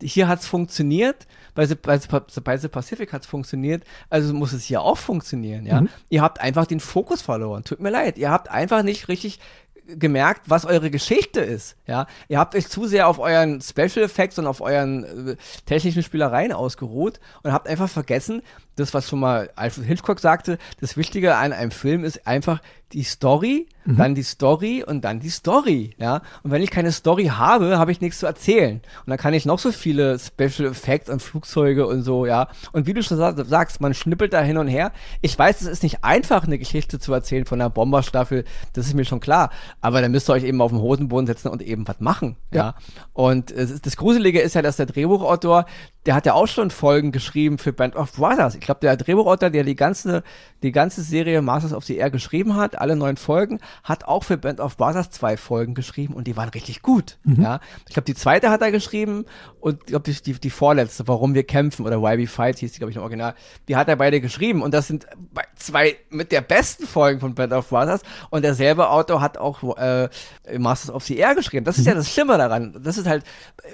Hier 0.01 0.27
hat 0.27 0.39
es 0.39 0.47
funktioniert 0.47 1.27
bei 1.53 1.65
The, 1.65 1.75
bei, 1.75 1.99
bei 2.43 2.57
The 2.57 2.67
Pacific 2.67 3.11
hat 3.13 3.23
es 3.23 3.27
funktioniert, 3.27 3.83
also 4.09 4.33
muss 4.33 4.53
es 4.53 4.63
hier 4.63 4.81
auch 4.81 4.97
funktionieren, 4.97 5.65
ja. 5.65 5.81
Mhm. 5.81 5.89
Ihr 6.09 6.21
habt 6.21 6.39
einfach 6.39 6.65
den 6.65 6.79
Fokus 6.79 7.21
verloren. 7.21 7.63
Tut 7.63 7.79
mir 7.79 7.89
leid. 7.89 8.17
Ihr 8.17 8.31
habt 8.31 8.49
einfach 8.49 8.83
nicht 8.83 9.07
richtig 9.07 9.39
gemerkt, 9.87 10.43
was 10.49 10.65
eure 10.65 10.89
Geschichte 10.91 11.41
ist. 11.41 11.75
Ja, 11.85 12.07
ihr 12.27 12.39
habt 12.39 12.55
euch 12.55 12.67
zu 12.67 12.85
sehr 12.85 13.07
auf 13.07 13.19
euren 13.19 13.61
Special 13.61 14.05
Effects 14.05 14.39
und 14.39 14.47
auf 14.47 14.61
euren 14.61 15.29
äh, 15.29 15.35
technischen 15.65 16.03
Spielereien 16.03 16.53
ausgeruht 16.53 17.19
und 17.43 17.51
habt 17.51 17.67
einfach 17.67 17.89
vergessen, 17.89 18.41
das, 18.75 18.93
was 18.93 19.09
schon 19.09 19.19
mal 19.19 19.49
Alfred 19.55 19.85
Hitchcock 19.85 20.19
sagte, 20.19 20.57
das 20.79 20.97
Wichtige 20.97 21.35
an 21.35 21.53
einem 21.53 21.71
Film 21.71 22.03
ist 22.03 22.25
einfach 22.27 22.61
die 22.93 23.03
Story, 23.03 23.67
mhm. 23.85 23.97
dann 23.97 24.15
die 24.15 24.23
Story 24.23 24.83
und 24.85 25.03
dann 25.03 25.19
die 25.19 25.29
Story, 25.29 25.95
ja. 25.97 26.21
Und 26.43 26.51
wenn 26.51 26.61
ich 26.61 26.71
keine 26.71 26.91
Story 26.91 27.25
habe, 27.25 27.77
habe 27.77 27.91
ich 27.91 28.01
nichts 28.01 28.19
zu 28.19 28.25
erzählen. 28.25 28.81
Und 29.05 29.09
dann 29.09 29.17
kann 29.17 29.33
ich 29.33 29.45
noch 29.45 29.59
so 29.59 29.71
viele 29.71 30.19
Special 30.19 30.69
Effects 30.69 31.09
und 31.09 31.21
Flugzeuge 31.21 31.87
und 31.87 32.03
so, 32.03 32.25
ja. 32.25 32.47
Und 32.71 32.87
wie 32.87 32.93
du 32.93 33.03
schon 33.03 33.17
sagst, 33.17 33.81
man 33.81 33.93
schnippelt 33.93 34.33
da 34.33 34.41
hin 34.41 34.57
und 34.57 34.67
her. 34.67 34.91
Ich 35.21 35.37
weiß, 35.37 35.61
es 35.61 35.67
ist 35.67 35.83
nicht 35.83 36.03
einfach, 36.03 36.45
eine 36.45 36.59
Geschichte 36.59 36.99
zu 36.99 37.13
erzählen 37.13 37.45
von 37.45 37.61
einer 37.61 37.69
Bomberstaffel, 37.69 38.45
das 38.73 38.87
ist 38.87 38.93
mir 38.93 39.05
schon 39.05 39.19
klar. 39.19 39.49
Aber 39.79 40.01
dann 40.01 40.11
müsst 40.11 40.29
ihr 40.29 40.33
euch 40.33 40.43
eben 40.43 40.61
auf 40.61 40.71
den 40.71 40.81
Hosenboden 40.81 41.27
setzen 41.27 41.49
und 41.49 41.61
eben 41.61 41.87
was 41.87 41.99
machen, 41.99 42.37
ja. 42.51 42.59
ja. 42.59 42.75
Und 43.13 43.53
das 43.55 43.97
Gruselige 43.97 44.41
ist 44.41 44.55
ja, 44.55 44.61
dass 44.61 44.77
der 44.77 44.85
Drehbuchautor, 44.85 45.65
der 46.05 46.15
hat 46.15 46.25
ja 46.25 46.33
auch 46.33 46.47
schon 46.47 46.71
Folgen 46.71 47.11
geschrieben 47.11 47.57
für 47.57 47.73
Band 47.73 47.95
of 47.95 48.13
Brothers. 48.13 48.55
Ich 48.55 48.61
glaube, 48.61 48.79
der 48.79 48.97
Drehbuchautor, 48.97 49.49
der 49.51 49.63
die 49.63 49.75
ganze, 49.75 50.23
die 50.63 50.71
ganze 50.71 51.03
Serie 51.03 51.41
Masters 51.41 51.73
of 51.73 51.85
the 51.85 51.97
Air 51.97 52.09
geschrieben 52.09 52.55
hat, 52.55 52.80
alle 52.81 52.95
neun 52.95 53.17
Folgen, 53.17 53.59
hat 53.83 54.05
auch 54.05 54.23
für 54.23 54.37
Band 54.37 54.59
of 54.59 54.77
Brothers 54.77 55.09
zwei 55.11 55.37
Folgen 55.37 55.73
geschrieben 55.73 56.13
und 56.13 56.25
die 56.27 56.35
waren 56.35 56.49
richtig 56.49 56.81
gut. 56.81 57.17
Mhm. 57.23 57.41
Ja, 57.41 57.59
ich 57.87 57.93
glaube, 57.93 58.05
die 58.05 58.15
zweite 58.15 58.49
hat 58.49 58.61
er 58.61 58.71
geschrieben 58.71 59.25
und 59.59 59.79
ich 59.81 59.85
glaube, 59.87 60.11
die, 60.11 60.33
die, 60.33 60.49
vorletzte, 60.49 61.07
Warum 61.07 61.33
wir 61.33 61.43
kämpfen 61.43 61.85
oder 61.85 62.01
Why 62.01 62.17
We 62.17 62.27
Fight 62.27 62.59
hieß 62.59 62.71
die, 62.71 62.79
glaube 62.79 62.91
ich, 62.91 62.97
im 62.97 63.03
Original, 63.03 63.35
die 63.67 63.75
hat 63.75 63.87
er 63.87 63.95
beide 63.95 64.19
geschrieben 64.19 64.61
und 64.61 64.73
das 64.73 64.87
sind 64.87 65.07
zwei 65.55 65.95
mit 66.09 66.31
der 66.31 66.41
besten 66.41 66.85
Folgen 66.85 67.19
von 67.19 67.35
Band 67.35 67.53
of 67.53 67.69
Brothers 67.69 68.01
und 68.29 68.43
derselbe 68.43 68.89
Autor 68.89 69.21
hat 69.21 69.37
auch 69.37 69.77
äh, 69.77 70.09
Masters 70.57 70.93
of 70.93 71.03
the 71.03 71.17
Air 71.17 71.35
geschrieben. 71.35 71.65
Das 71.65 71.77
ist 71.77 71.83
mhm. 71.83 71.89
ja 71.89 71.95
das 71.95 72.11
Schlimme 72.11 72.37
daran. 72.37 72.75
Das 72.83 72.97
ist 72.97 73.07
halt, 73.07 73.23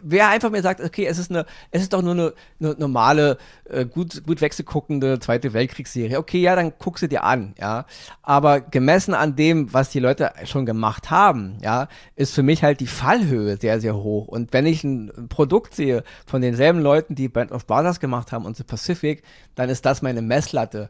wer 0.01 0.29
einfach 0.29 0.49
mir 0.49 0.61
sagt, 0.61 0.81
okay, 0.81 1.05
es 1.05 1.17
ist 1.17 1.31
eine, 1.31 1.45
es 1.71 1.81
ist 1.81 1.93
doch 1.93 2.01
nur 2.01 2.13
eine, 2.13 2.33
eine 2.59 2.75
normale, 2.77 3.37
äh, 3.69 3.85
gut, 3.85 4.23
gut 4.25 4.41
wechselguckende 4.41 5.19
Zweite 5.19 5.53
Weltkriegsserie. 5.53 6.17
Okay, 6.17 6.41
ja, 6.41 6.55
dann 6.55 6.73
guck 6.77 6.99
sie 6.99 7.07
dir 7.07 7.23
an, 7.23 7.53
ja. 7.59 7.85
Aber 8.21 8.61
gemessen 8.61 8.96
an 9.05 9.35
dem, 9.35 9.73
was 9.73 9.89
die 9.89 9.99
Leute 9.99 10.31
schon 10.45 10.65
gemacht 10.65 11.09
haben, 11.09 11.57
ja, 11.61 11.87
ist 12.15 12.33
für 12.33 12.43
mich 12.43 12.63
halt 12.63 12.79
die 12.79 12.87
Fallhöhe 12.87 13.57
sehr, 13.57 13.79
sehr 13.79 13.95
hoch. 13.95 14.27
Und 14.27 14.53
wenn 14.53 14.65
ich 14.65 14.83
ein 14.83 15.27
Produkt 15.29 15.75
sehe 15.75 16.03
von 16.25 16.41
denselben 16.41 16.79
Leuten, 16.79 17.15
die 17.15 17.29
Band 17.29 17.51
of 17.51 17.65
Brothers 17.67 17.99
gemacht 17.99 18.31
haben 18.31 18.45
und 18.45 18.57
The 18.57 18.63
Pacific, 18.63 19.23
dann 19.55 19.69
ist 19.69 19.85
das 19.85 20.01
meine 20.01 20.21
Messlatte. 20.21 20.89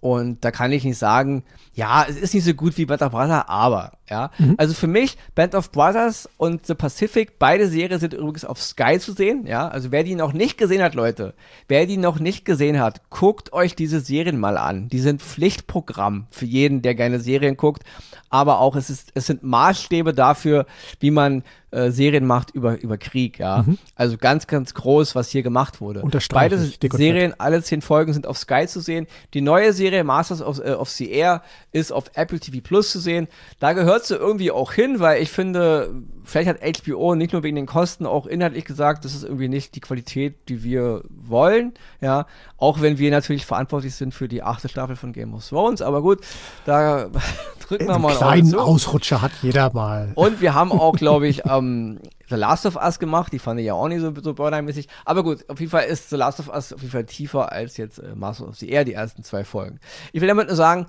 Und 0.00 0.44
da 0.44 0.50
kann 0.50 0.70
ich 0.70 0.84
nicht 0.84 0.98
sagen, 0.98 1.42
ja, 1.74 2.06
es 2.08 2.16
ist 2.16 2.34
nicht 2.34 2.44
so 2.44 2.54
gut 2.54 2.76
wie 2.76 2.86
Band 2.86 3.02
of 3.02 3.10
Brothers, 3.10 3.44
aber, 3.48 3.92
ja. 4.08 4.30
Mhm. 4.38 4.54
Also 4.56 4.74
für 4.74 4.86
mich, 4.86 5.16
Band 5.34 5.54
of 5.54 5.72
Brothers 5.72 6.28
und 6.36 6.66
The 6.66 6.74
Pacific, 6.74 7.38
beide 7.38 7.68
Serien 7.68 7.98
sind 7.98 8.14
übrigens 8.14 8.44
auf 8.44 8.62
Sky 8.62 8.98
zu 9.00 9.12
sehen, 9.12 9.46
ja. 9.46 9.68
Also 9.68 9.90
wer 9.90 10.04
die 10.04 10.14
noch 10.14 10.32
nicht 10.32 10.56
gesehen 10.56 10.82
hat, 10.82 10.94
Leute, 10.94 11.34
wer 11.66 11.86
die 11.86 11.96
noch 11.96 12.20
nicht 12.20 12.44
gesehen 12.44 12.80
hat, 12.80 13.10
guckt 13.10 13.52
euch 13.52 13.74
diese 13.74 14.00
Serien 14.00 14.38
mal 14.38 14.56
an. 14.56 14.88
Die 14.88 15.00
sind 15.00 15.20
Pflichtprogramm 15.20 16.26
für 16.30 16.46
jeden, 16.46 16.82
der 16.82 16.94
gerne 16.94 17.18
Serien 17.18 17.56
guckt. 17.56 17.82
Aber 18.30 18.60
auch 18.60 18.76
es 18.76 18.90
ist, 18.90 19.10
es 19.14 19.26
sind 19.26 19.42
Maßstäbe 19.42 20.14
dafür, 20.14 20.66
wie 21.00 21.10
man 21.10 21.42
äh, 21.70 21.90
Serien 21.90 22.26
macht 22.26 22.50
über, 22.50 22.80
über 22.80 22.96
Krieg, 22.96 23.38
ja. 23.38 23.64
Mhm. 23.66 23.78
Also 23.94 24.16
ganz, 24.16 24.46
ganz 24.46 24.74
groß, 24.74 25.14
was 25.14 25.28
hier 25.28 25.42
gemacht 25.42 25.80
wurde. 25.80 26.02
Beide 26.30 26.58
Serien, 26.58 27.34
alle 27.38 27.62
zehn 27.62 27.82
Folgen 27.82 28.12
sind 28.12 28.26
auf 28.26 28.38
Sky 28.38 28.66
zu 28.66 28.80
sehen. 28.80 29.06
Die 29.34 29.40
neue 29.40 29.72
Serie 29.72 30.02
Masters 30.04 30.40
of, 30.40 30.60
äh, 30.60 30.72
of 30.72 30.88
the 30.88 31.10
Air 31.10 31.42
ist 31.72 31.92
auf 31.92 32.10
Apple 32.14 32.40
TV 32.40 32.58
Plus 32.62 32.90
zu 32.90 33.00
sehen. 33.00 33.28
Da 33.60 33.74
gehört 33.74 34.06
sie 34.06 34.14
irgendwie 34.14 34.50
auch 34.50 34.72
hin, 34.72 35.00
weil 35.00 35.22
ich 35.22 35.30
finde, 35.30 35.94
vielleicht 36.24 36.48
hat 36.48 36.58
HBO 36.60 37.14
nicht 37.14 37.32
nur 37.32 37.42
wegen 37.42 37.56
den 37.56 37.66
Kosten 37.66 38.06
auch 38.06 38.26
inhaltlich 38.26 38.64
gesagt, 38.64 39.04
das 39.04 39.14
ist 39.14 39.24
irgendwie 39.24 39.48
nicht 39.48 39.74
die 39.74 39.80
Qualität, 39.80 40.48
die 40.48 40.62
wir 40.62 41.02
wollen, 41.10 41.74
ja. 42.00 42.26
Auch 42.56 42.80
wenn 42.80 42.98
wir 42.98 43.10
natürlich 43.10 43.46
verantwortlich 43.46 43.94
sind 43.94 44.14
für 44.14 44.28
die 44.28 44.42
achte 44.42 44.68
Staffel 44.68 44.96
von 44.96 45.12
Game 45.12 45.34
of 45.34 45.46
Thrones, 45.46 45.82
aber 45.82 46.02
gut, 46.02 46.20
da 46.64 47.08
drücken 47.68 47.86
wir 47.86 47.98
mal. 47.98 48.08
Einen 48.10 48.18
kleinen 48.18 48.54
Ausrutscher 48.54 49.22
hat 49.22 49.32
jeder 49.42 49.72
mal. 49.72 50.12
Und 50.14 50.40
wir 50.40 50.54
haben 50.54 50.72
auch, 50.72 50.96
glaube 50.96 51.28
ich, 51.28 51.44
ähm, 51.58 52.00
The 52.28 52.36
Last 52.36 52.66
of 52.66 52.76
Us 52.76 52.98
gemacht. 52.98 53.32
Die 53.32 53.38
fand 53.38 53.60
ich 53.60 53.66
ja 53.66 53.74
auch 53.74 53.88
nicht 53.88 54.00
so, 54.00 54.12
so 54.20 54.34
Borderline-mäßig. 54.34 54.88
Aber 55.04 55.22
gut, 55.22 55.48
auf 55.48 55.60
jeden 55.60 55.70
Fall 55.70 55.84
ist 55.84 56.10
The 56.10 56.16
Last 56.16 56.40
of 56.40 56.48
Us 56.48 56.72
auf 56.72 56.80
jeden 56.80 56.92
Fall 56.92 57.04
tiefer 57.04 57.52
als 57.52 57.76
jetzt 57.76 57.98
äh, 57.98 58.14
Masters 58.14 58.48
of 58.48 58.56
the 58.56 58.68
Air, 58.68 58.84
die 58.84 58.94
ersten 58.94 59.22
zwei 59.22 59.44
Folgen. 59.44 59.80
Ich 60.12 60.20
will 60.20 60.28
damit 60.28 60.48
nur 60.48 60.56
sagen, 60.56 60.86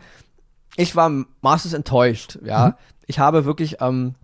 ich 0.76 0.96
war 0.96 1.12
Masters 1.42 1.74
enttäuscht, 1.74 2.40
ja. 2.44 2.68
Mhm. 2.68 2.74
Ich 3.08 3.20
habe 3.20 3.44
wirklich 3.46 3.78
ähm, 3.82 4.16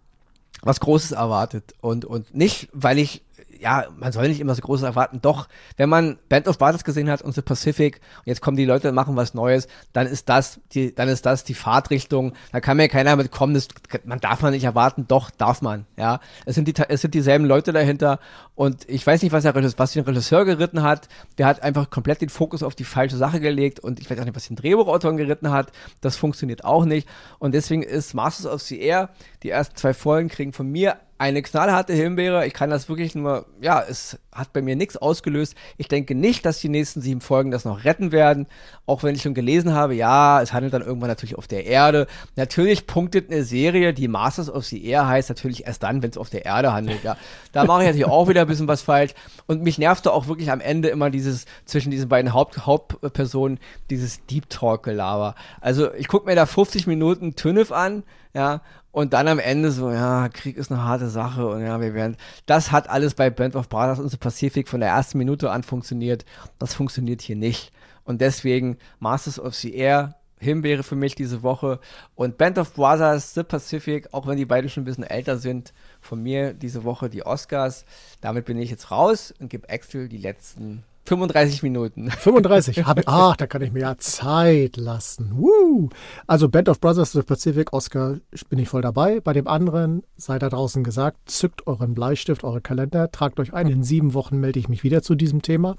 was 0.61 0.79
Großes 0.79 1.11
erwartet 1.11 1.73
und, 1.81 2.05
und 2.05 2.35
nicht, 2.35 2.69
weil 2.71 2.99
ich 2.99 3.24
ja, 3.65 3.85
man 3.97 4.11
soll 4.11 4.27
nicht 4.27 4.39
immer 4.39 4.53
so 4.53 4.61
Großes 4.61 4.85
erwarten. 4.85 5.21
Doch, 5.23 5.47
wenn 5.75 5.89
man 5.89 6.19
Band 6.29 6.47
of 6.47 6.59
Brothers 6.59 6.83
gesehen 6.83 7.09
hat 7.09 7.23
und 7.23 7.33
The 7.33 7.41
Pacific, 7.41 7.99
und 8.19 8.27
jetzt 8.27 8.39
kommen 8.39 8.57
die 8.57 8.63
Leute 8.63 8.89
und 8.89 8.93
machen 8.93 9.15
was 9.15 9.33
Neues, 9.33 9.67
dann 9.91 10.05
ist 10.05 10.29
das 10.29 10.59
die, 10.73 10.93
dann 10.93 11.09
ist 11.09 11.25
das 11.25 11.45
die 11.45 11.55
Fahrtrichtung. 11.55 12.33
Da 12.51 12.59
kann 12.59 12.77
mir 12.77 12.89
keiner 12.89 13.15
mit 13.15 13.31
kommen, 13.31 13.55
das, 13.55 13.67
man 14.03 14.19
darf 14.19 14.43
man 14.43 14.53
nicht 14.53 14.65
erwarten. 14.65 15.07
Doch, 15.07 15.31
darf 15.31 15.63
man, 15.63 15.87
ja. 15.97 16.19
Es 16.45 16.53
sind 16.53 16.67
die, 16.67 16.75
es 16.89 17.01
sind 17.01 17.15
dieselben 17.15 17.45
Leute 17.45 17.73
dahinter 17.73 18.19
und 18.53 18.87
ich 18.87 19.05
weiß 19.05 19.23
nicht, 19.23 19.31
was 19.31 19.41
der 19.41 19.55
Regisseur, 19.55 19.79
was 19.79 19.93
den 19.93 20.03
Regisseur 20.03 20.45
geritten 20.45 20.83
hat. 20.83 21.09
Der 21.39 21.47
hat 21.47 21.63
einfach 21.63 21.89
komplett 21.89 22.21
den 22.21 22.29
Fokus 22.29 22.61
auf 22.61 22.75
die 22.75 22.83
falsche 22.83 23.17
Sache 23.17 23.39
gelegt 23.39 23.79
und 23.79 23.99
ich 23.99 24.07
weiß 24.07 24.19
auch 24.19 24.25
nicht, 24.25 24.35
was 24.35 24.45
den 24.45 24.57
Drehbuchautor 24.57 25.15
geritten 25.15 25.49
hat. 25.49 25.71
Das 26.01 26.17
funktioniert 26.17 26.63
auch 26.63 26.85
nicht 26.85 27.07
und 27.39 27.55
deswegen 27.55 27.81
ist 27.81 28.13
Masters 28.13 28.45
of 28.45 28.61
the 28.61 28.79
Air, 28.79 29.09
die 29.41 29.49
ersten 29.49 29.75
zwei 29.75 29.95
Folgen 29.95 30.29
kriegen 30.29 30.53
von 30.53 30.69
mir 30.69 30.97
eine 31.17 31.41
knallharte 31.41 31.93
Himbeere. 31.93 32.45
Ich 32.45 32.53
kann 32.53 32.69
das 32.69 32.89
wirklich 32.89 33.15
nur, 33.15 33.45
ja, 33.61 33.81
es 33.81 34.19
hat 34.33 34.51
bei 34.51 34.61
mir 34.61 34.75
nichts 34.75 34.97
ausgelöst. 34.97 35.55
Ich 35.77 35.87
denke 35.87 36.13
nicht, 36.13 36.45
dass 36.45 36.59
die 36.59 36.67
nächsten 36.67 36.99
sieben 36.99 37.21
Folgen 37.21 37.51
das 37.51 37.63
noch 37.63 37.85
retten 37.85 38.11
werden. 38.11 38.47
Auch 38.85 39.01
wenn 39.01 39.15
ich 39.15 39.21
schon 39.21 39.33
gelesen 39.33 39.73
habe, 39.73 39.95
ja, 39.95 40.41
es 40.41 40.51
handelt 40.51 40.73
dann 40.73 40.81
irgendwann 40.81 41.07
natürlich 41.07 41.37
auf 41.37 41.47
der 41.47 41.65
Erde. 41.65 42.07
Natürlich 42.35 42.85
punktet 42.85 43.31
eine 43.31 43.45
Serie, 43.45 43.93
die 43.93 44.09
Masters 44.09 44.49
of 44.49 44.65
the 44.65 44.83
Air 44.85 45.07
heißt, 45.07 45.29
natürlich 45.29 45.65
erst 45.65 45.83
dann, 45.83 46.03
wenn 46.03 46.09
es 46.09 46.17
auf 46.17 46.29
der 46.29 46.43
Erde 46.45 46.73
handelt. 46.73 47.03
Ja, 47.03 47.15
da 47.53 47.63
mache 47.63 47.83
ich 47.83 47.87
natürlich 47.87 48.07
auch 48.07 48.27
wieder 48.27 48.41
ein 48.41 48.47
bisschen 48.47 48.67
was 48.67 48.81
falsch. 48.81 49.13
Und 49.47 49.63
mich 49.63 49.77
nervte 49.77 50.11
auch 50.11 50.27
wirklich 50.27 50.51
am 50.51 50.59
Ende 50.59 50.89
immer 50.89 51.09
dieses, 51.09 51.45
zwischen 51.63 51.91
diesen 51.91 52.09
beiden 52.09 52.33
Haupt 52.33 52.65
Hauptpersonen, 52.65 53.59
dieses 53.89 54.25
Deep 54.25 54.49
Talk-Gelaber. 54.49 55.35
Also 55.61 55.93
ich 55.93 56.09
gucke 56.09 56.25
mir 56.25 56.35
da 56.35 56.45
50 56.45 56.87
Minuten 56.87 57.35
Tünnef 57.35 57.71
an, 57.71 58.03
ja, 58.33 58.61
und 58.95 59.11
dann 59.11 59.27
am 59.27 59.39
Ende 59.39 59.71
so, 59.71 59.91
ja, 59.91 60.29
Krieg 60.29 60.55
ist 60.55 60.71
eine 60.71 60.85
harte 60.85 61.09
Sache 61.09 61.45
und 61.45 61.61
ja, 61.61 61.81
wir 61.81 61.93
werden. 61.93 62.15
Das 62.45 62.71
hat 62.71 62.89
alles 62.89 63.13
bei 63.13 63.29
Band 63.29 63.57
of 63.57 63.67
Brothers 63.67 63.99
und 63.99 64.07
The 64.07 64.15
Pacific 64.15 64.69
von 64.69 64.79
der 64.79 64.87
ersten 64.87 65.17
Minute 65.17 65.51
an 65.51 65.63
funktioniert. 65.63 66.23
Das 66.59 66.75
funktioniert 66.75 67.21
hier 67.21 67.35
nicht. 67.35 67.73
Und 68.05 68.21
deswegen 68.21 68.77
Masters 68.99 69.37
of 69.37 69.53
the 69.53 69.75
Air, 69.75 70.15
Himbeere 70.39 70.81
für 70.81 70.95
mich 70.95 71.13
diese 71.13 71.43
Woche. 71.43 71.81
Und 72.15 72.37
Band 72.37 72.57
of 72.57 72.73
Brothers, 72.73 73.33
The 73.33 73.43
Pacific, 73.43 74.07
auch 74.13 74.27
wenn 74.27 74.37
die 74.37 74.45
beiden 74.45 74.69
schon 74.69 74.83
ein 74.83 74.85
bisschen 74.85 75.03
älter 75.03 75.39
sind, 75.39 75.73
von 75.99 76.23
mir 76.23 76.53
diese 76.53 76.85
Woche 76.85 77.09
die 77.09 77.25
Oscars. 77.25 77.83
Damit 78.21 78.45
bin 78.45 78.57
ich 78.57 78.69
jetzt 78.69 78.91
raus 78.91 79.33
und 79.41 79.49
gebe 79.49 79.69
Axel 79.69 80.07
die 80.07 80.19
letzten 80.19 80.85
35 81.05 81.63
Minuten. 81.63 82.09
35? 82.11 82.85
Hab, 82.85 83.01
ach, 83.05 83.35
da 83.35 83.47
kann 83.47 83.61
ich 83.61 83.71
mir 83.71 83.81
ja 83.81 83.97
Zeit 83.97 84.77
lassen. 84.77 85.31
Woo. 85.37 85.89
Also 86.27 86.49
Band 86.49 86.69
of 86.69 86.79
Brothers 86.79 87.15
of 87.15 87.21
the 87.21 87.27
Pacific, 87.27 87.73
Oscar, 87.73 88.17
bin 88.49 88.59
ich 88.59 88.69
voll 88.69 88.81
dabei. 88.81 89.19
Bei 89.19 89.33
dem 89.33 89.47
anderen 89.47 90.03
sei 90.17 90.39
da 90.39 90.49
draußen 90.49 90.83
gesagt, 90.83 91.17
zückt 91.25 91.67
euren 91.67 91.93
Bleistift, 91.93 92.43
eure 92.43 92.61
Kalender, 92.61 93.11
tragt 93.11 93.39
euch 93.39 93.53
ein. 93.53 93.67
In 93.67 93.83
sieben 93.83 94.13
Wochen 94.13 94.39
melde 94.39 94.59
ich 94.59 94.69
mich 94.69 94.83
wieder 94.83 95.01
zu 95.01 95.15
diesem 95.15 95.41
Thema. 95.41 95.75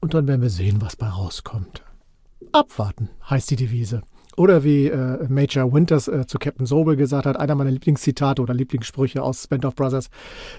Und 0.00 0.14
dann 0.14 0.28
werden 0.28 0.42
wir 0.42 0.50
sehen, 0.50 0.80
was 0.80 0.96
bei 0.96 1.08
rauskommt. 1.08 1.82
Abwarten 2.52 3.10
heißt 3.28 3.50
die 3.50 3.56
Devise. 3.56 4.02
Oder 4.36 4.64
wie 4.64 4.86
äh, 4.86 5.26
Major 5.28 5.72
Winters 5.72 6.08
äh, 6.08 6.26
zu 6.26 6.38
Captain 6.38 6.66
Sobel 6.66 6.96
gesagt 6.96 7.26
hat, 7.26 7.38
einer 7.38 7.54
meiner 7.54 7.70
Lieblingszitate 7.70 8.42
oder 8.42 8.52
Lieblingssprüche 8.52 9.22
aus 9.22 9.46
Band 9.46 9.64
of 9.64 9.74
Brothers. 9.74 10.10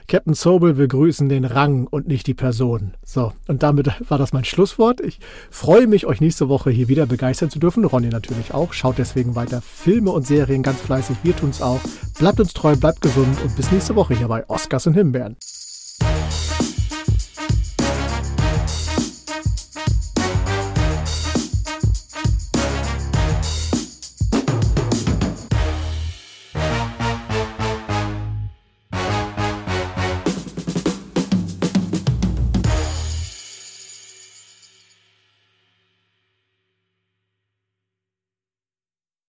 Captain 0.07 0.33
Sobel, 0.33 0.77
wir 0.77 0.87
grüßen 0.87 1.29
den 1.29 1.45
Rang 1.45 1.85
und 1.85 2.07
nicht 2.07 2.25
die 2.27 2.33
Person. 2.33 2.93
So, 3.05 3.33
und 3.47 3.61
damit 3.61 3.91
war 4.09 4.17
das 4.17 4.33
mein 4.33 4.45
Schlusswort. 4.45 4.99
Ich 5.01 5.19
freue 5.51 5.87
mich, 5.87 6.07
euch 6.07 6.21
nächste 6.21 6.49
Woche 6.49 6.71
hier 6.71 6.87
wieder 6.87 7.05
begeistern 7.05 7.49
zu 7.49 7.59
dürfen. 7.59 7.85
Ronny 7.85 8.09
natürlich 8.09 8.53
auch. 8.53 8.73
Schaut 8.73 8.97
deswegen 8.97 9.35
weiter 9.35 9.61
Filme 9.61 10.11
und 10.11 10.25
Serien 10.25 10.63
ganz 10.63 10.81
fleißig. 10.81 11.17
Wir 11.23 11.35
tun's 11.35 11.61
auch. 11.61 11.79
Bleibt 12.17 12.39
uns 12.39 12.53
treu, 12.53 12.75
bleibt 12.75 13.01
gesund 13.01 13.37
und 13.43 13.55
bis 13.55 13.71
nächste 13.71 13.95
Woche 13.95 14.15
hier 14.15 14.27
bei 14.27 14.47
Oscars 14.49 14.87
und 14.87 14.95
Himbeeren. 14.95 15.35